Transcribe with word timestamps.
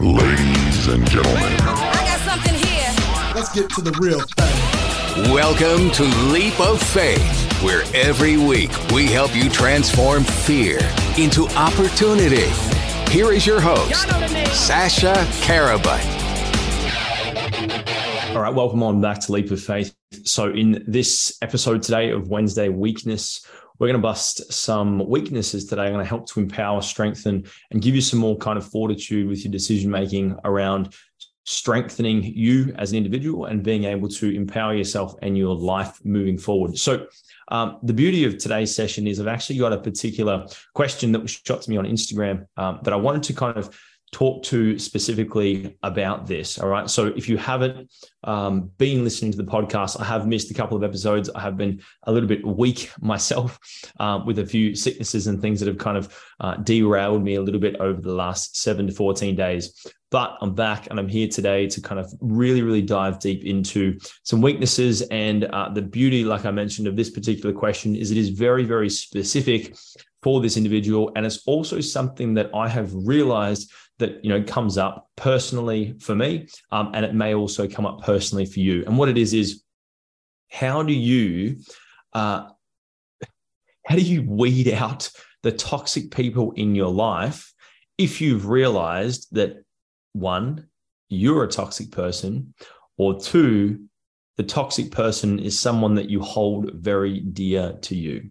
Ladies 0.00 0.88
and 0.88 1.06
gentlemen, 1.10 1.42
I 1.60 2.04
got 2.06 2.20
something 2.20 2.54
here. 2.54 2.90
Let's 3.34 3.52
get 3.52 3.68
to 3.72 3.82
the 3.82 3.92
real 4.00 4.20
thing. 4.20 5.34
welcome 5.34 5.90
to 5.90 6.04
Leap 6.32 6.58
of 6.58 6.80
Faith, 6.80 7.62
where 7.62 7.82
every 7.94 8.38
week 8.38 8.70
we 8.92 9.04
help 9.04 9.36
you 9.36 9.50
transform 9.50 10.24
fear 10.24 10.78
into 11.18 11.48
opportunity. 11.48 12.48
Here 13.10 13.30
is 13.30 13.46
your 13.46 13.60
host, 13.60 14.08
Sasha 14.54 15.12
Karabut. 15.42 16.00
All 18.34 18.40
right, 18.40 18.54
welcome 18.54 18.82
on 18.82 19.02
back 19.02 19.20
to 19.20 19.32
Leap 19.32 19.50
of 19.50 19.60
Faith. 19.60 19.94
So, 20.24 20.48
in 20.48 20.82
this 20.88 21.36
episode 21.42 21.82
today 21.82 22.08
of 22.08 22.30
Wednesday 22.30 22.70
Weakness, 22.70 23.46
we're 23.80 23.86
going 23.86 24.00
to 24.00 24.02
bust 24.02 24.52
some 24.52 25.08
weaknesses 25.08 25.64
today. 25.64 25.82
I'm 25.82 25.92
going 25.92 26.04
to 26.04 26.08
help 26.08 26.28
to 26.28 26.40
empower, 26.40 26.82
strengthen, 26.82 27.46
and 27.70 27.80
give 27.80 27.94
you 27.94 28.02
some 28.02 28.20
more 28.20 28.36
kind 28.36 28.58
of 28.58 28.66
fortitude 28.66 29.26
with 29.26 29.42
your 29.42 29.50
decision 29.50 29.90
making 29.90 30.36
around 30.44 30.94
strengthening 31.44 32.22
you 32.22 32.74
as 32.76 32.92
an 32.92 32.98
individual 32.98 33.46
and 33.46 33.62
being 33.62 33.84
able 33.84 34.06
to 34.08 34.28
empower 34.36 34.74
yourself 34.74 35.14
and 35.22 35.36
your 35.36 35.54
life 35.54 35.98
moving 36.04 36.36
forward. 36.36 36.78
So, 36.78 37.06
um, 37.48 37.78
the 37.82 37.94
beauty 37.94 38.24
of 38.24 38.38
today's 38.38 38.72
session 38.72 39.06
is 39.08 39.18
I've 39.18 39.26
actually 39.26 39.58
got 39.58 39.72
a 39.72 39.78
particular 39.78 40.46
question 40.74 41.10
that 41.12 41.20
was 41.20 41.30
shot 41.30 41.62
to 41.62 41.70
me 41.70 41.78
on 41.78 41.86
Instagram 41.86 42.46
um, 42.56 42.78
that 42.84 42.92
I 42.92 42.96
wanted 42.96 43.24
to 43.24 43.32
kind 43.32 43.56
of 43.56 43.76
talk 44.12 44.42
to 44.42 44.78
specifically 44.78 45.76
about 45.82 46.26
this. 46.26 46.58
All 46.58 46.68
right. 46.68 46.90
So 46.90 47.06
if 47.08 47.28
you 47.28 47.36
haven't 47.36 47.90
um, 48.24 48.70
been 48.76 49.04
listening 49.04 49.30
to 49.30 49.38
the 49.38 49.44
podcast, 49.44 50.00
I 50.00 50.04
have 50.04 50.26
missed 50.26 50.50
a 50.50 50.54
couple 50.54 50.76
of 50.76 50.82
episodes. 50.82 51.30
I 51.30 51.40
have 51.40 51.56
been 51.56 51.80
a 52.04 52.12
little 52.12 52.28
bit 52.28 52.44
weak 52.44 52.90
myself 53.00 53.58
uh, 54.00 54.20
with 54.26 54.40
a 54.40 54.46
few 54.46 54.74
sicknesses 54.74 55.26
and 55.26 55.40
things 55.40 55.60
that 55.60 55.68
have 55.68 55.78
kind 55.78 55.96
of 55.96 56.14
uh, 56.40 56.56
derailed 56.56 57.22
me 57.22 57.36
a 57.36 57.42
little 57.42 57.60
bit 57.60 57.76
over 57.76 58.00
the 58.00 58.12
last 58.12 58.56
seven 58.56 58.86
to 58.88 58.92
14 58.92 59.36
days. 59.36 59.86
But 60.10 60.36
I'm 60.40 60.54
back 60.54 60.88
and 60.90 60.98
I'm 60.98 61.08
here 61.08 61.28
today 61.28 61.68
to 61.68 61.80
kind 61.80 62.00
of 62.00 62.12
really, 62.20 62.62
really 62.62 62.82
dive 62.82 63.20
deep 63.20 63.44
into 63.44 63.96
some 64.24 64.42
weaknesses. 64.42 65.02
And 65.02 65.44
uh, 65.44 65.68
the 65.68 65.82
beauty, 65.82 66.24
like 66.24 66.44
I 66.46 66.50
mentioned, 66.50 66.88
of 66.88 66.96
this 66.96 67.10
particular 67.10 67.54
question 67.54 67.94
is 67.94 68.10
it 68.10 68.16
is 68.16 68.30
very, 68.30 68.64
very 68.64 68.90
specific 68.90 69.76
for 70.22 70.40
this 70.40 70.56
individual. 70.56 71.12
And 71.16 71.24
it's 71.24 71.42
also 71.46 71.80
something 71.80 72.34
that 72.34 72.50
I 72.54 72.68
have 72.68 72.90
realized 72.92 73.72
that 73.98 74.24
you 74.24 74.30
know 74.30 74.42
comes 74.42 74.78
up 74.78 75.08
personally 75.16 75.94
for 76.00 76.14
me, 76.14 76.48
um, 76.72 76.92
and 76.94 77.04
it 77.04 77.14
may 77.14 77.34
also 77.34 77.68
come 77.68 77.86
up 77.86 78.02
personally 78.02 78.46
for 78.46 78.60
you. 78.60 78.84
And 78.86 78.96
what 78.96 79.08
it 79.08 79.18
is 79.18 79.34
is, 79.34 79.62
how 80.50 80.82
do 80.82 80.92
you, 80.92 81.58
uh, 82.12 82.48
how 83.86 83.94
do 83.94 84.02
you 84.02 84.22
weed 84.22 84.72
out 84.72 85.10
the 85.42 85.52
toxic 85.52 86.10
people 86.10 86.52
in 86.52 86.74
your 86.74 86.90
life 86.92 87.52
if 88.00 88.22
you've 88.22 88.48
realized 88.48 89.28
that 89.32 89.62
one, 90.14 90.68
you're 91.10 91.44
a 91.44 91.48
toxic 91.48 91.90
person, 91.90 92.54
or 92.96 93.20
two, 93.20 93.84
the 94.38 94.42
toxic 94.42 94.90
person 94.90 95.38
is 95.38 95.58
someone 95.58 95.96
that 95.96 96.08
you 96.08 96.22
hold 96.22 96.70
very 96.72 97.20
dear 97.20 97.74
to 97.82 97.94
you. 97.94 98.30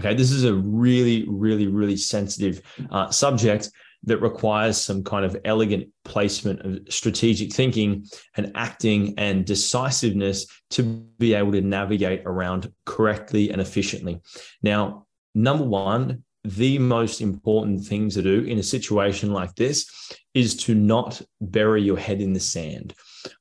Okay, 0.00 0.14
this 0.14 0.30
is 0.32 0.44
a 0.44 0.54
really, 0.54 1.24
really, 1.28 1.68
really 1.68 1.96
sensitive 1.96 2.62
uh, 2.90 3.10
subject 3.10 3.70
that 4.06 4.20
requires 4.20 4.80
some 4.80 5.02
kind 5.02 5.24
of 5.24 5.36
elegant 5.44 5.88
placement 6.04 6.60
of 6.60 6.92
strategic 6.92 7.52
thinking 7.52 8.04
and 8.36 8.52
acting 8.54 9.14
and 9.18 9.46
decisiveness 9.46 10.46
to 10.70 10.82
be 10.82 11.34
able 11.34 11.52
to 11.52 11.60
navigate 11.60 12.22
around 12.26 12.70
correctly 12.84 13.50
and 13.50 13.60
efficiently. 13.60 14.20
Now, 14.62 15.06
number 15.34 15.64
one, 15.64 16.24
the 16.44 16.78
most 16.78 17.22
important 17.22 17.86
thing 17.86 18.10
to 18.10 18.20
do 18.20 18.42
in 18.42 18.58
a 18.58 18.62
situation 18.62 19.32
like 19.32 19.54
this 19.54 19.90
is 20.34 20.54
to 20.56 20.74
not 20.74 21.22
bury 21.40 21.82
your 21.82 21.96
head 21.96 22.20
in 22.20 22.34
the 22.34 22.40
sand. 22.40 22.94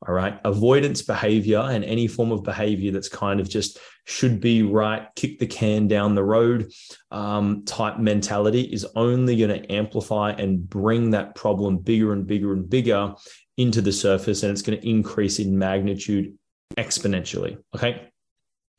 All 0.07 0.13
right. 0.13 0.39
Avoidance 0.45 1.01
behavior 1.01 1.59
and 1.59 1.83
any 1.83 2.07
form 2.07 2.31
of 2.31 2.43
behavior 2.43 2.91
that's 2.91 3.09
kind 3.09 3.41
of 3.41 3.49
just 3.49 3.79
should 4.05 4.39
be 4.41 4.63
right, 4.63 5.07
kick 5.15 5.39
the 5.39 5.47
can 5.47 5.87
down 5.87 6.15
the 6.15 6.23
road 6.23 6.71
um, 7.11 7.63
type 7.65 7.99
mentality 7.99 8.61
is 8.61 8.85
only 8.95 9.37
going 9.37 9.49
to 9.49 9.71
amplify 9.71 10.31
and 10.31 10.69
bring 10.69 11.11
that 11.11 11.35
problem 11.35 11.77
bigger 11.77 12.11
and 12.13 12.27
bigger 12.27 12.53
and 12.53 12.69
bigger 12.69 13.13
into 13.57 13.81
the 13.81 13.91
surface. 13.91 14.43
And 14.43 14.51
it's 14.51 14.61
going 14.61 14.79
to 14.79 14.89
increase 14.89 15.39
in 15.39 15.57
magnitude 15.57 16.37
exponentially. 16.77 17.57
Okay. 17.75 18.09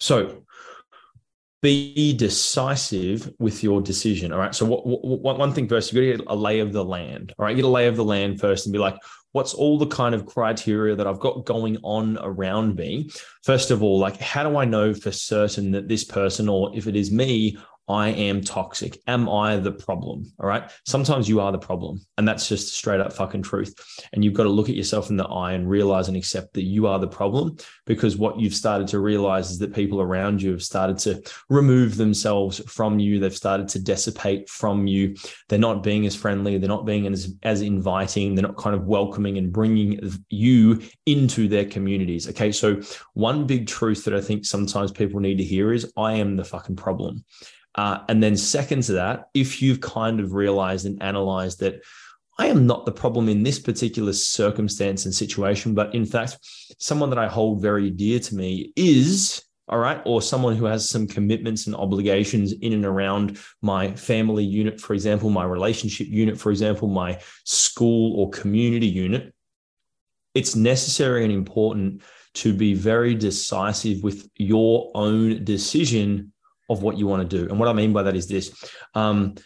So, 0.00 0.42
be 1.62 2.14
decisive 2.14 3.32
with 3.38 3.62
your 3.62 3.80
decision. 3.80 4.32
All 4.32 4.38
right. 4.38 4.54
So, 4.54 4.66
what, 4.66 4.84
what, 4.84 5.38
one 5.38 5.54
thing 5.54 5.66
first, 5.66 5.92
you 5.92 6.00
got 6.00 6.18
to 6.18 6.18
get 6.18 6.26
a 6.30 6.36
lay 6.36 6.60
of 6.60 6.74
the 6.74 6.84
land. 6.84 7.32
All 7.38 7.46
right. 7.46 7.56
Get 7.56 7.64
a 7.64 7.68
lay 7.68 7.86
of 7.86 7.96
the 7.96 8.04
land 8.04 8.38
first 8.38 8.66
and 8.66 8.72
be 8.72 8.78
like, 8.78 8.96
what's 9.34 9.52
all 9.52 9.76
the 9.78 9.86
kind 9.88 10.14
of 10.14 10.26
criteria 10.26 10.94
that 10.94 11.08
I've 11.08 11.18
got 11.18 11.44
going 11.44 11.76
on 11.82 12.18
around 12.22 12.76
me? 12.76 13.10
First 13.42 13.72
of 13.72 13.82
all, 13.82 13.98
like, 13.98 14.16
how 14.20 14.48
do 14.48 14.56
I 14.56 14.64
know 14.64 14.94
for 14.94 15.10
certain 15.10 15.72
that 15.72 15.88
this 15.88 16.04
person, 16.04 16.48
or 16.48 16.70
if 16.72 16.86
it 16.86 16.94
is 16.94 17.10
me, 17.10 17.58
I 17.88 18.08
am 18.08 18.40
toxic. 18.40 18.98
Am 19.06 19.28
I 19.28 19.56
the 19.56 19.72
problem? 19.72 20.32
All 20.40 20.46
right. 20.46 20.70
Sometimes 20.86 21.28
you 21.28 21.40
are 21.40 21.52
the 21.52 21.58
problem. 21.58 22.00
And 22.16 22.26
that's 22.26 22.48
just 22.48 22.74
straight 22.74 23.00
up 23.00 23.12
fucking 23.12 23.42
truth. 23.42 23.74
And 24.12 24.24
you've 24.24 24.34
got 24.34 24.44
to 24.44 24.50
look 24.50 24.68
at 24.68 24.74
yourself 24.74 25.10
in 25.10 25.16
the 25.16 25.26
eye 25.26 25.52
and 25.52 25.68
realize 25.68 26.08
and 26.08 26.16
accept 26.16 26.54
that 26.54 26.64
you 26.64 26.86
are 26.86 26.98
the 26.98 27.08
problem 27.08 27.56
because 27.84 28.16
what 28.16 28.40
you've 28.40 28.54
started 28.54 28.88
to 28.88 29.00
realize 29.00 29.50
is 29.50 29.58
that 29.58 29.74
people 29.74 30.00
around 30.00 30.40
you 30.40 30.52
have 30.52 30.62
started 30.62 30.96
to 30.98 31.22
remove 31.50 31.96
themselves 31.96 32.60
from 32.66 32.98
you. 32.98 33.18
They've 33.18 33.36
started 33.36 33.68
to 33.68 33.78
dissipate 33.78 34.48
from 34.48 34.86
you. 34.86 35.14
They're 35.48 35.58
not 35.58 35.82
being 35.82 36.06
as 36.06 36.16
friendly. 36.16 36.56
They're 36.56 36.68
not 36.68 36.86
being 36.86 37.06
as, 37.06 37.34
as 37.42 37.60
inviting. 37.60 38.34
They're 38.34 38.46
not 38.46 38.56
kind 38.56 38.74
of 38.74 38.86
welcoming 38.86 39.36
and 39.36 39.52
bringing 39.52 40.00
you 40.30 40.80
into 41.04 41.48
their 41.48 41.66
communities. 41.66 42.28
Okay. 42.28 42.50
So, 42.52 42.80
one 43.12 43.46
big 43.46 43.66
truth 43.66 44.04
that 44.04 44.14
I 44.14 44.20
think 44.20 44.46
sometimes 44.46 44.90
people 44.90 45.20
need 45.20 45.38
to 45.38 45.44
hear 45.44 45.72
is 45.72 45.92
I 45.96 46.14
am 46.14 46.36
the 46.36 46.44
fucking 46.44 46.76
problem. 46.76 47.24
Uh, 47.74 47.98
and 48.08 48.22
then, 48.22 48.36
second 48.36 48.82
to 48.84 48.92
that, 48.92 49.28
if 49.34 49.60
you've 49.60 49.80
kind 49.80 50.20
of 50.20 50.32
realized 50.32 50.86
and 50.86 51.02
analyzed 51.02 51.60
that 51.60 51.82
I 52.38 52.46
am 52.46 52.66
not 52.66 52.84
the 52.84 52.92
problem 52.92 53.28
in 53.28 53.42
this 53.42 53.58
particular 53.58 54.12
circumstance 54.12 55.04
and 55.04 55.14
situation, 55.14 55.74
but 55.74 55.94
in 55.94 56.04
fact, 56.04 56.38
someone 56.78 57.10
that 57.10 57.18
I 57.18 57.28
hold 57.28 57.62
very 57.62 57.90
dear 57.90 58.18
to 58.18 58.34
me 58.34 58.72
is, 58.76 59.44
all 59.68 59.78
right, 59.78 60.00
or 60.04 60.20
someone 60.20 60.56
who 60.56 60.64
has 60.64 60.88
some 60.88 61.06
commitments 61.06 61.66
and 61.66 61.76
obligations 61.76 62.52
in 62.52 62.72
and 62.72 62.84
around 62.84 63.38
my 63.62 63.94
family 63.94 64.44
unit, 64.44 64.80
for 64.80 64.94
example, 64.94 65.30
my 65.30 65.44
relationship 65.44 66.08
unit, 66.08 66.38
for 66.38 66.50
example, 66.50 66.88
my 66.88 67.20
school 67.44 68.18
or 68.18 68.30
community 68.30 68.88
unit. 68.88 69.32
It's 70.34 70.56
necessary 70.56 71.22
and 71.22 71.32
important 71.32 72.02
to 72.34 72.52
be 72.52 72.74
very 72.74 73.14
decisive 73.14 74.02
with 74.02 74.28
your 74.36 74.90
own 74.96 75.44
decision 75.44 76.32
of 76.74 76.82
what 76.82 76.98
you 76.98 77.06
want 77.06 77.28
to 77.28 77.36
do. 77.38 77.48
And 77.48 77.58
what 77.58 77.68
I 77.68 77.72
mean 77.72 77.92
by 77.92 78.02
that 78.02 78.14
is 78.14 78.26
this. 78.26 78.54
Um, 78.94 79.36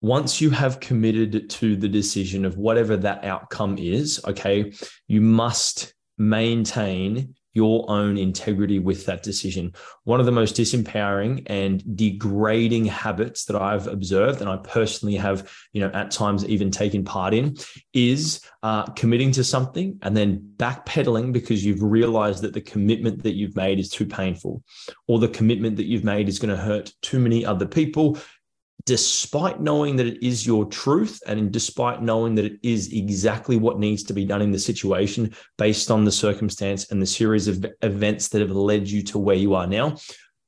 once 0.00 0.40
you 0.40 0.50
have 0.50 0.80
committed 0.80 1.48
to 1.48 1.76
the 1.76 1.88
decision 1.88 2.44
of 2.44 2.58
whatever 2.58 2.96
that 2.96 3.24
outcome 3.24 3.78
is, 3.78 4.20
okay, 4.26 4.72
you 5.06 5.20
must 5.20 5.94
maintain 6.18 7.34
your 7.54 7.88
own 7.88 8.18
integrity 8.18 8.78
with 8.78 9.06
that 9.06 9.22
decision. 9.22 9.72
One 10.02 10.20
of 10.20 10.26
the 10.26 10.32
most 10.32 10.56
disempowering 10.56 11.44
and 11.46 11.82
degrading 11.96 12.86
habits 12.86 13.46
that 13.46 13.56
I've 13.56 13.86
observed, 13.86 14.40
and 14.40 14.50
I 14.50 14.58
personally 14.58 15.16
have, 15.16 15.50
you 15.72 15.80
know, 15.80 15.90
at 15.94 16.10
times 16.10 16.44
even 16.44 16.70
taken 16.70 17.04
part 17.04 17.32
in, 17.32 17.56
is 17.92 18.40
uh, 18.62 18.84
committing 18.92 19.30
to 19.32 19.44
something 19.44 19.98
and 20.02 20.16
then 20.16 20.54
backpedaling 20.56 21.32
because 21.32 21.64
you've 21.64 21.82
realized 21.82 22.42
that 22.42 22.52
the 22.52 22.60
commitment 22.60 23.22
that 23.22 23.34
you've 23.34 23.56
made 23.56 23.78
is 23.78 23.88
too 23.88 24.06
painful, 24.06 24.62
or 25.06 25.18
the 25.18 25.28
commitment 25.28 25.76
that 25.76 25.86
you've 25.86 26.04
made 26.04 26.28
is 26.28 26.38
going 26.38 26.54
to 26.54 26.60
hurt 26.60 26.92
too 27.02 27.18
many 27.20 27.46
other 27.46 27.66
people, 27.66 28.18
despite 28.86 29.60
knowing 29.60 29.96
that 29.96 30.06
it 30.06 30.22
is 30.22 30.46
your 30.46 30.66
truth 30.66 31.22
and 31.26 31.50
despite 31.50 32.02
knowing 32.02 32.34
that 32.34 32.44
it 32.44 32.58
is 32.62 32.92
exactly 32.92 33.56
what 33.56 33.78
needs 33.78 34.02
to 34.02 34.12
be 34.12 34.24
done 34.24 34.42
in 34.42 34.50
the 34.50 34.58
situation 34.58 35.34
based 35.56 35.90
on 35.90 36.04
the 36.04 36.12
circumstance 36.12 36.90
and 36.90 37.00
the 37.00 37.06
series 37.06 37.48
of 37.48 37.64
events 37.82 38.28
that 38.28 38.42
have 38.42 38.50
led 38.50 38.88
you 38.88 39.02
to 39.02 39.18
where 39.18 39.36
you 39.36 39.54
are 39.54 39.66
now, 39.66 39.96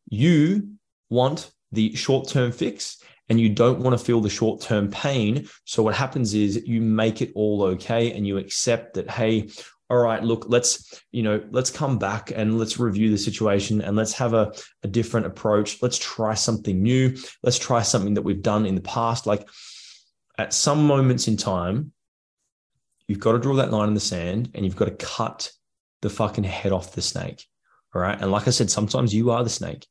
you 0.08 0.68
want 1.08 1.50
the 1.72 1.94
short 1.94 2.28
term 2.28 2.52
fix 2.52 2.98
and 3.28 3.40
you 3.40 3.48
don't 3.48 3.80
want 3.80 3.98
to 3.98 4.04
feel 4.04 4.20
the 4.20 4.28
short 4.28 4.60
term 4.60 4.90
pain. 4.90 5.48
So, 5.64 5.82
what 5.82 5.94
happens 5.94 6.34
is 6.34 6.62
you 6.66 6.80
make 6.80 7.22
it 7.22 7.32
all 7.34 7.62
okay 7.62 8.12
and 8.12 8.26
you 8.26 8.38
accept 8.38 8.94
that, 8.94 9.10
hey, 9.10 9.48
all 9.88 9.98
right, 9.98 10.22
look, 10.22 10.46
let's, 10.48 11.00
you 11.12 11.22
know, 11.22 11.42
let's 11.50 11.70
come 11.70 11.98
back 11.98 12.32
and 12.34 12.58
let's 12.58 12.78
review 12.78 13.10
the 13.10 13.18
situation 13.18 13.80
and 13.80 13.96
let's 13.96 14.14
have 14.14 14.34
a, 14.34 14.52
a 14.82 14.88
different 14.88 15.26
approach. 15.26 15.80
Let's 15.80 15.98
try 15.98 16.34
something 16.34 16.82
new. 16.82 17.16
Let's 17.42 17.58
try 17.58 17.82
something 17.82 18.14
that 18.14 18.22
we've 18.22 18.42
done 18.42 18.66
in 18.66 18.74
the 18.74 18.80
past. 18.80 19.26
Like 19.26 19.48
at 20.38 20.52
some 20.52 20.86
moments 20.86 21.28
in 21.28 21.36
time, 21.36 21.92
you've 23.06 23.20
got 23.20 23.32
to 23.32 23.38
draw 23.38 23.54
that 23.54 23.70
line 23.70 23.88
in 23.88 23.94
the 23.94 24.00
sand 24.00 24.50
and 24.54 24.64
you've 24.64 24.76
got 24.76 24.86
to 24.86 25.06
cut 25.06 25.52
the 26.02 26.10
fucking 26.10 26.44
head 26.44 26.72
off 26.72 26.92
the 26.92 27.02
snake. 27.02 27.46
All 27.94 28.02
right. 28.02 28.20
And 28.20 28.32
like 28.32 28.48
I 28.48 28.50
said, 28.50 28.70
sometimes 28.70 29.14
you 29.14 29.30
are 29.30 29.44
the 29.44 29.50
snake. 29.50 29.86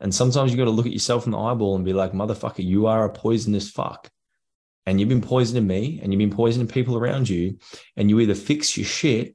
And 0.00 0.14
sometimes 0.14 0.50
you've 0.50 0.58
got 0.58 0.64
to 0.64 0.70
look 0.70 0.86
at 0.86 0.92
yourself 0.92 1.26
in 1.26 1.32
the 1.32 1.38
eyeball 1.38 1.76
and 1.76 1.84
be 1.84 1.92
like, 1.92 2.12
motherfucker, 2.12 2.64
you 2.64 2.86
are 2.86 3.04
a 3.04 3.12
poisonous 3.12 3.70
fuck. 3.70 4.10
And 4.86 5.00
you've 5.00 5.08
been 5.08 5.20
poisoning 5.20 5.66
me 5.66 6.00
and 6.02 6.12
you've 6.12 6.18
been 6.18 6.36
poisoning 6.36 6.68
people 6.68 6.96
around 6.96 7.28
you, 7.28 7.58
and 7.96 8.10
you 8.10 8.20
either 8.20 8.34
fix 8.34 8.76
your 8.76 8.86
shit 8.86 9.34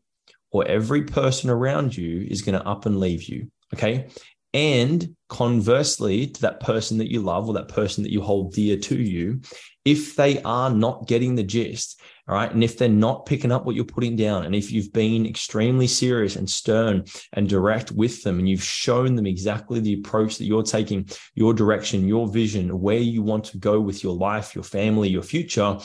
or 0.52 0.66
every 0.68 1.04
person 1.04 1.50
around 1.50 1.96
you 1.96 2.28
is 2.30 2.42
going 2.42 2.60
to 2.60 2.68
up 2.68 2.86
and 2.86 3.00
leave 3.00 3.24
you. 3.24 3.50
Okay. 3.74 4.10
And 4.54 5.16
conversely, 5.28 6.26
to 6.26 6.42
that 6.42 6.60
person 6.60 6.98
that 6.98 7.12
you 7.12 7.22
love 7.22 7.48
or 7.48 7.54
that 7.54 7.68
person 7.68 8.04
that 8.04 8.12
you 8.12 8.22
hold 8.22 8.54
dear 8.54 8.78
to 8.78 8.96
you, 8.96 9.42
if 9.90 10.16
they 10.16 10.42
are 10.44 10.70
not 10.70 11.08
getting 11.08 11.36
the 11.36 11.44
gist, 11.44 12.02
all 12.28 12.36
right, 12.36 12.52
and 12.52 12.64
if 12.64 12.78
they're 12.78 12.90
not 12.90 13.26
picking 13.26 13.52
up 13.52 13.66
what 13.66 13.76
you're 13.76 13.86
putting 13.86 14.16
down, 14.16 14.46
and 14.46 14.54
if 14.54 14.72
you've 14.72 14.94
been 14.94 15.26
extremely 15.26 15.88
serious 15.88 16.36
and 16.36 16.50
stern 16.50 17.04
and 17.34 17.50
direct 17.50 17.92
with 17.92 18.24
them, 18.24 18.40
and 18.40 18.48
you've 18.48 18.64
shown 18.64 19.16
them 19.16 19.26
exactly 19.26 19.80
the 19.80 19.94
approach 19.94 20.38
that 20.38 20.46
you're 20.46 20.64
taking, 20.64 21.08
your 21.34 21.54
direction, 21.54 22.08
your 22.08 22.28
vision, 22.28 22.80
where 22.80 22.98
you 22.98 23.22
want 23.24 23.44
to 23.46 23.58
go 23.58 23.80
with 23.80 24.04
your 24.04 24.16
life, 24.16 24.54
your 24.54 24.64
family, 24.64 25.10
your 25.10 25.24
future, 25.24 25.78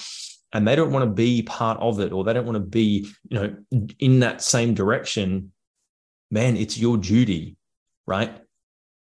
and 0.53 0.69
they 0.69 0.77
don't 0.77 0.93
want 0.93 1.05
to 1.05 1.11
be 1.11 1.43
part 1.43 1.81
of 1.81 1.99
it 2.01 2.13
or 2.13 2.25
they 2.25 2.33
don't 2.33 2.47
want 2.47 2.57
to 2.57 2.61
be, 2.61 3.09
you 3.29 3.39
know, 3.41 3.57
in 3.99 4.21
that 4.21 4.43
same 4.43 4.75
direction, 4.75 5.53
man, 6.31 6.57
it's 6.57 6.79
your 6.79 6.97
duty, 6.97 7.57
right? 8.07 8.39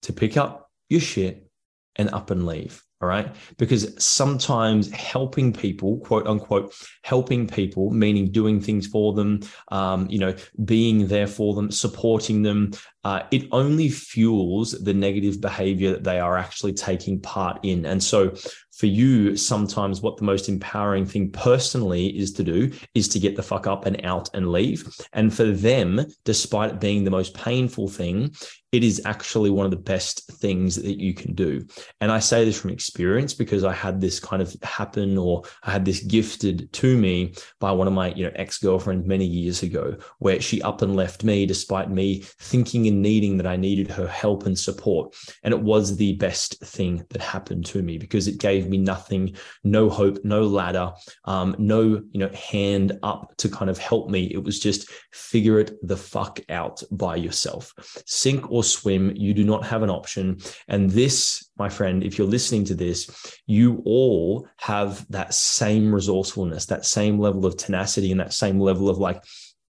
to 0.02 0.12
pick 0.12 0.36
up 0.36 0.70
your 0.88 1.00
shit 1.00 1.48
and 1.96 2.10
up 2.10 2.30
and 2.30 2.46
leave. 2.46 2.82
All 3.02 3.08
right. 3.08 3.34
Because 3.58 4.02
sometimes 4.02 4.88
helping 4.92 5.52
people, 5.52 5.98
quote 5.98 6.24
unquote, 6.28 6.72
helping 7.02 7.48
people, 7.48 7.90
meaning 7.90 8.30
doing 8.30 8.60
things 8.60 8.86
for 8.86 9.12
them, 9.12 9.40
um, 9.72 10.06
you 10.08 10.20
know, 10.20 10.34
being 10.64 11.08
there 11.08 11.26
for 11.26 11.54
them, 11.54 11.72
supporting 11.72 12.42
them, 12.42 12.70
uh, 13.04 13.22
it 13.30 13.48
only 13.52 13.88
fuels 13.88 14.72
the 14.72 14.94
negative 14.94 15.40
behavior 15.40 15.90
that 15.90 16.04
they 16.04 16.20
are 16.20 16.36
actually 16.36 16.72
taking 16.72 17.20
part 17.20 17.58
in. 17.62 17.84
And 17.84 18.02
so 18.02 18.34
for 18.72 18.86
you, 18.86 19.36
sometimes 19.36 20.00
what 20.00 20.16
the 20.16 20.24
most 20.24 20.48
empowering 20.48 21.04
thing 21.04 21.30
personally 21.30 22.06
is 22.18 22.32
to 22.32 22.42
do 22.42 22.72
is 22.94 23.08
to 23.08 23.18
get 23.18 23.36
the 23.36 23.42
fuck 23.42 23.66
up 23.66 23.86
and 23.86 24.04
out 24.04 24.30
and 24.34 24.50
leave. 24.50 24.88
And 25.12 25.32
for 25.32 25.44
them, 25.44 26.06
despite 26.24 26.70
it 26.70 26.80
being 26.80 27.04
the 27.04 27.10
most 27.10 27.34
painful 27.34 27.88
thing, 27.88 28.34
it 28.72 28.82
is 28.82 29.02
actually 29.04 29.50
one 29.50 29.66
of 29.66 29.70
the 29.70 29.76
best 29.76 30.26
things 30.32 30.76
that 30.76 30.98
you 30.98 31.12
can 31.12 31.34
do. 31.34 31.64
And 32.00 32.10
I 32.10 32.18
say 32.20 32.44
this 32.44 32.58
from 32.58 32.70
experience 32.70 33.34
because 33.34 33.64
I 33.64 33.74
had 33.74 34.00
this 34.00 34.18
kind 34.18 34.40
of 34.40 34.56
happen 34.62 35.18
or 35.18 35.42
I 35.62 35.70
had 35.70 35.84
this 35.84 36.00
gifted 36.00 36.72
to 36.72 36.96
me 36.96 37.34
by 37.60 37.70
one 37.70 37.86
of 37.86 37.92
my, 37.92 38.14
you 38.14 38.24
know, 38.24 38.32
ex-girlfriends 38.34 39.06
many 39.06 39.26
years 39.26 39.62
ago, 39.62 39.98
where 40.20 40.40
she 40.40 40.62
up 40.62 40.80
and 40.80 40.96
left 40.96 41.22
me 41.22 41.44
despite 41.44 41.90
me 41.90 42.20
thinking 42.40 42.86
and 42.92 43.02
needing 43.02 43.36
that 43.38 43.46
I 43.46 43.56
needed 43.56 43.90
her 43.90 44.06
help 44.06 44.46
and 44.46 44.58
support. 44.58 45.14
And 45.42 45.52
it 45.54 45.60
was 45.60 45.96
the 45.96 46.14
best 46.14 46.60
thing 46.60 47.04
that 47.10 47.22
happened 47.22 47.66
to 47.66 47.82
me 47.82 47.98
because 47.98 48.28
it 48.28 48.38
gave 48.38 48.68
me 48.68 48.78
nothing, 48.78 49.34
no 49.64 49.88
hope, 49.88 50.18
no 50.24 50.42
ladder, 50.42 50.92
um, 51.24 51.56
no, 51.58 51.82
you 51.82 52.20
know, 52.20 52.28
hand 52.28 52.98
up 53.02 53.34
to 53.38 53.48
kind 53.48 53.70
of 53.70 53.78
help 53.78 54.10
me. 54.10 54.24
It 54.26 54.44
was 54.44 54.60
just 54.60 54.90
figure 55.12 55.58
it 55.58 55.72
the 55.86 55.96
fuck 55.96 56.40
out 56.48 56.82
by 56.90 57.16
yourself. 57.16 57.72
Sink 58.06 58.50
or 58.50 58.62
swim, 58.62 59.12
you 59.16 59.34
do 59.34 59.44
not 59.44 59.64
have 59.64 59.82
an 59.82 59.90
option. 59.90 60.38
And 60.68 60.90
this, 60.90 61.48
my 61.56 61.68
friend, 61.68 62.04
if 62.04 62.18
you're 62.18 62.26
listening 62.26 62.64
to 62.66 62.74
this, 62.74 63.10
you 63.46 63.82
all 63.84 64.46
have 64.58 65.06
that 65.10 65.34
same 65.34 65.94
resourcefulness, 65.94 66.66
that 66.66 66.84
same 66.84 67.18
level 67.18 67.46
of 67.46 67.56
tenacity, 67.56 68.10
and 68.10 68.20
that 68.20 68.34
same 68.34 68.60
level 68.60 68.88
of 68.88 68.98
like, 68.98 69.22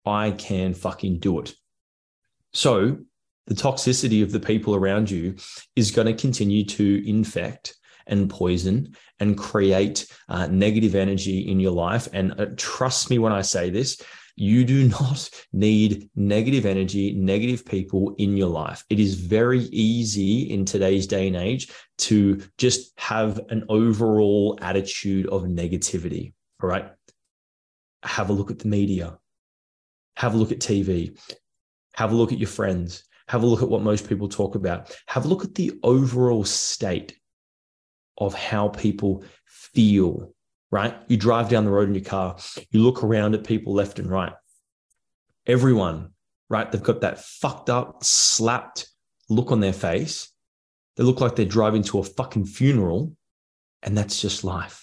I 0.05 0.31
can 0.31 0.73
fucking 0.73 1.19
do 1.19 1.39
it. 1.39 1.53
So, 2.53 2.99
the 3.47 3.53
toxicity 3.53 4.23
of 4.23 4.31
the 4.31 4.39
people 4.39 4.75
around 4.75 5.09
you 5.09 5.35
is 5.75 5.91
going 5.91 6.07
to 6.07 6.13
continue 6.13 6.65
to 6.65 7.07
infect 7.07 7.75
and 8.07 8.29
poison 8.29 8.95
and 9.19 9.37
create 9.37 10.05
uh, 10.29 10.47
negative 10.47 10.95
energy 10.95 11.39
in 11.39 11.59
your 11.59 11.71
life. 11.71 12.07
And 12.13 12.39
uh, 12.39 12.47
trust 12.57 13.09
me 13.09 13.19
when 13.19 13.33
I 13.33 13.41
say 13.41 13.69
this, 13.69 14.01
you 14.35 14.65
do 14.65 14.87
not 14.99 15.29
need 15.51 16.09
negative 16.15 16.65
energy, 16.65 17.13
negative 17.13 17.65
people 17.65 18.15
in 18.17 18.35
your 18.37 18.49
life. 18.49 18.83
It 18.89 18.99
is 18.99 19.15
very 19.15 19.59
easy 19.59 20.51
in 20.51 20.65
today's 20.65 21.07
day 21.07 21.27
and 21.27 21.35
age 21.35 21.71
to 21.99 22.41
just 22.57 22.97
have 22.99 23.39
an 23.49 23.65
overall 23.69 24.57
attitude 24.61 25.27
of 25.27 25.43
negativity. 25.43 26.33
All 26.61 26.69
right. 26.69 26.91
Have 28.03 28.29
a 28.29 28.33
look 28.33 28.51
at 28.51 28.59
the 28.59 28.67
media, 28.67 29.17
have 30.17 30.33
a 30.33 30.37
look 30.37 30.51
at 30.51 30.59
TV, 30.59 31.17
have 31.93 32.11
a 32.11 32.15
look 32.15 32.33
at 32.33 32.37
your 32.37 32.49
friends, 32.49 33.05
have 33.33 33.41
a 33.41 33.47
look 33.47 33.63
at 33.63 33.69
what 33.69 33.81
most 33.81 34.07
people 34.07 34.29
talk 34.29 34.53
about, 34.53 34.95
have 35.07 35.25
a 35.25 35.27
look 35.27 35.43
at 35.43 35.55
the 35.55 35.71
overall 35.81 36.43
state 36.43 37.17
of 38.19 38.35
how 38.35 38.67
people 38.67 39.23
feel, 39.47 40.31
right? 40.69 40.95
You 41.07 41.17
drive 41.17 41.49
down 41.49 41.65
the 41.65 41.71
road 41.71 41.87
in 41.87 41.95
your 41.95 42.03
car, 42.03 42.37
you 42.69 42.81
look 42.81 43.03
around 43.03 43.33
at 43.33 43.43
people 43.43 43.73
left 43.73 43.97
and 43.97 44.07
right. 44.07 44.33
Everyone, 45.47 46.11
right? 46.47 46.71
They've 46.71 46.83
got 46.83 47.01
that 47.01 47.21
fucked 47.25 47.71
up, 47.71 48.03
slapped 48.03 48.87
look 49.29 49.51
on 49.51 49.61
their 49.61 49.73
face. 49.73 50.29
They 50.95 51.03
look 51.03 51.19
like 51.19 51.35
they're 51.35 51.45
driving 51.47 51.81
to 51.85 51.97
a 51.97 52.03
fucking 52.03 52.45
funeral, 52.45 53.15
and 53.81 53.97
that's 53.97 54.21
just 54.21 54.43
life. 54.43 54.82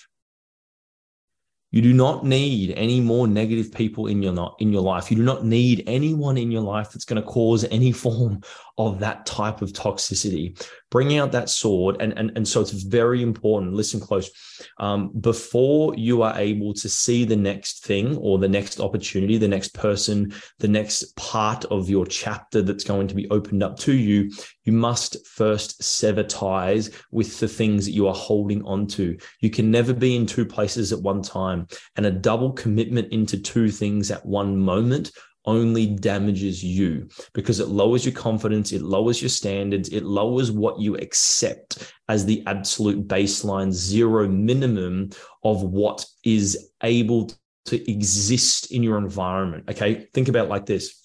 You 1.72 1.82
do 1.82 1.92
not 1.92 2.24
need 2.24 2.72
any 2.72 3.00
more 3.00 3.28
negative 3.28 3.72
people 3.72 4.08
in 4.08 4.22
your 4.22 4.56
in 4.58 4.72
your 4.72 4.82
life. 4.82 5.10
You 5.10 5.16
do 5.16 5.22
not 5.22 5.44
need 5.44 5.84
anyone 5.86 6.36
in 6.36 6.50
your 6.50 6.62
life 6.62 6.90
that's 6.90 7.04
going 7.04 7.22
to 7.22 7.28
cause 7.28 7.64
any 7.64 7.92
form 7.92 8.40
of 8.86 8.98
that 9.00 9.26
type 9.26 9.60
of 9.60 9.72
toxicity. 9.72 10.58
Bring 10.90 11.18
out 11.18 11.32
that 11.32 11.50
sword, 11.50 11.98
and 12.00 12.12
and 12.18 12.32
and 12.34 12.48
so 12.48 12.62
it's 12.62 12.72
very 12.72 13.22
important. 13.22 13.74
Listen 13.74 14.00
close. 14.00 14.30
Um, 14.78 15.12
before 15.20 15.94
you 15.94 16.22
are 16.22 16.36
able 16.36 16.74
to 16.74 16.88
see 16.88 17.24
the 17.24 17.36
next 17.36 17.84
thing 17.84 18.16
or 18.16 18.38
the 18.38 18.48
next 18.48 18.80
opportunity, 18.80 19.36
the 19.36 19.46
next 19.46 19.74
person, 19.74 20.32
the 20.58 20.68
next 20.68 21.14
part 21.16 21.64
of 21.66 21.88
your 21.88 22.06
chapter 22.06 22.62
that's 22.62 22.82
going 22.82 23.06
to 23.08 23.14
be 23.14 23.30
opened 23.30 23.62
up 23.62 23.78
to 23.80 23.92
you, 23.92 24.32
you 24.64 24.72
must 24.72 25.24
first 25.26 25.82
sever 25.82 26.24
ties 26.24 26.90
with 27.12 27.38
the 27.38 27.48
things 27.48 27.84
that 27.84 27.92
you 27.92 28.08
are 28.08 28.14
holding 28.14 28.64
on 28.64 28.86
to. 28.88 29.16
You 29.40 29.50
can 29.50 29.70
never 29.70 29.92
be 29.92 30.16
in 30.16 30.26
two 30.26 30.46
places 30.46 30.92
at 30.92 31.02
one 31.02 31.22
time, 31.22 31.68
and 31.96 32.06
a 32.06 32.10
double 32.10 32.52
commitment 32.52 33.12
into 33.12 33.38
two 33.38 33.70
things 33.70 34.10
at 34.10 34.24
one 34.24 34.56
moment 34.56 35.12
only 35.44 35.86
damages 35.86 36.62
you 36.62 37.08
because 37.32 37.60
it 37.60 37.68
lowers 37.68 38.04
your 38.04 38.14
confidence, 38.14 38.72
it 38.72 38.82
lowers 38.82 39.22
your 39.22 39.28
standards, 39.28 39.88
it 39.88 40.04
lowers 40.04 40.50
what 40.50 40.78
you 40.78 40.96
accept 40.96 41.92
as 42.08 42.24
the 42.24 42.42
absolute 42.46 43.06
baseline 43.08 43.72
zero 43.72 44.28
minimum 44.28 45.10
of 45.44 45.62
what 45.62 46.04
is 46.24 46.70
able 46.82 47.30
to 47.66 47.90
exist 47.90 48.72
in 48.72 48.82
your 48.82 48.98
environment. 48.98 49.64
Okay. 49.70 50.08
Think 50.12 50.28
about 50.28 50.48
like 50.48 50.66
this. 50.66 50.96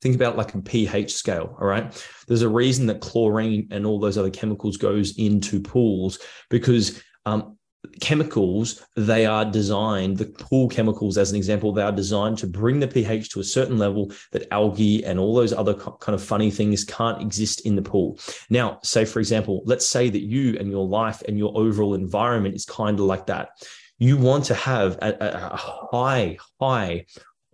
Think 0.00 0.16
about 0.16 0.36
like 0.36 0.54
a 0.54 0.60
pH 0.60 1.14
scale. 1.14 1.56
All 1.60 1.66
right. 1.66 1.92
There's 2.26 2.42
a 2.42 2.48
reason 2.48 2.86
that 2.86 3.00
chlorine 3.00 3.68
and 3.70 3.86
all 3.86 4.00
those 4.00 4.18
other 4.18 4.30
chemicals 4.30 4.76
goes 4.76 5.16
into 5.16 5.60
pools 5.60 6.18
because 6.50 7.00
um, 7.24 7.56
chemicals 8.00 8.84
they 8.94 9.26
are 9.26 9.44
designed 9.44 10.16
the 10.16 10.24
pool 10.24 10.68
chemicals 10.68 11.18
as 11.18 11.30
an 11.30 11.36
example 11.36 11.72
they 11.72 11.82
are 11.82 11.90
designed 11.92 12.38
to 12.38 12.46
bring 12.46 12.78
the 12.78 12.86
ph 12.86 13.28
to 13.28 13.40
a 13.40 13.44
certain 13.44 13.76
level 13.76 14.12
that 14.30 14.46
algae 14.52 15.04
and 15.04 15.18
all 15.18 15.34
those 15.34 15.52
other 15.52 15.74
kind 15.74 16.14
of 16.14 16.22
funny 16.22 16.50
things 16.50 16.84
can't 16.84 17.20
exist 17.20 17.66
in 17.66 17.74
the 17.74 17.82
pool. 17.82 18.18
Now 18.50 18.78
say 18.82 19.04
for 19.04 19.18
example 19.18 19.62
let's 19.64 19.88
say 19.88 20.08
that 20.10 20.22
you 20.22 20.56
and 20.58 20.70
your 20.70 20.86
life 20.86 21.22
and 21.26 21.36
your 21.36 21.52
overall 21.56 21.94
environment 21.94 22.54
is 22.54 22.64
kind 22.64 22.98
of 23.00 23.06
like 23.06 23.26
that. 23.26 23.50
You 23.98 24.16
want 24.16 24.44
to 24.46 24.54
have 24.54 24.98
a, 25.02 25.16
a 25.20 25.56
high 25.56 26.38
high 26.60 27.06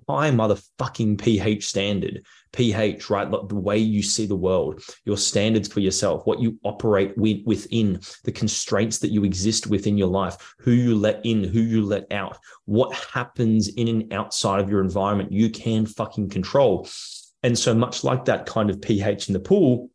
high 0.09 0.31
motherfucking 0.31 1.21
pH 1.21 1.67
standard 1.67 2.25
pH, 2.53 3.11
right? 3.11 3.31
The 3.31 3.55
way 3.55 3.79
you 3.79 4.03
see 4.03 4.27
the 4.27 4.37
world, 4.37 4.83
your 5.05 5.17
standards 5.17 5.73
for 5.73 5.81
yourself, 5.81 6.27
what 6.27 6.41
you 6.41 6.59
operate 6.65 7.17
with, 7.17 7.45
within, 7.45 8.01
the 8.25 8.33
constraints 8.33 8.99
that 8.99 9.11
you 9.11 9.25
exist 9.25 9.67
within 9.67 9.99
your 9.99 10.09
life, 10.09 10.55
who 10.59 10.73
you 10.73 10.97
let 10.97 11.25
in, 11.25 11.45
who 11.45 11.61
you 11.61 11.85
let 11.85 12.11
out, 12.13 12.39
what 12.65 12.95
happens 12.95 13.69
in 13.69 13.89
and 13.89 14.13
outside 14.13 14.61
of 14.61 14.71
your 14.71 14.81
environment, 14.81 15.33
you 15.33 15.51
can 15.51 15.87
fucking 15.87 16.29
control. 16.29 16.89
And 17.43 17.57
so, 17.59 17.75
much 17.75 18.05
like 18.05 18.25
that 18.25 18.47
kind 18.47 18.71
of 18.71 18.81
pH 18.81 19.29
in 19.29 19.33
the 19.33 19.41
pool, 19.41 19.91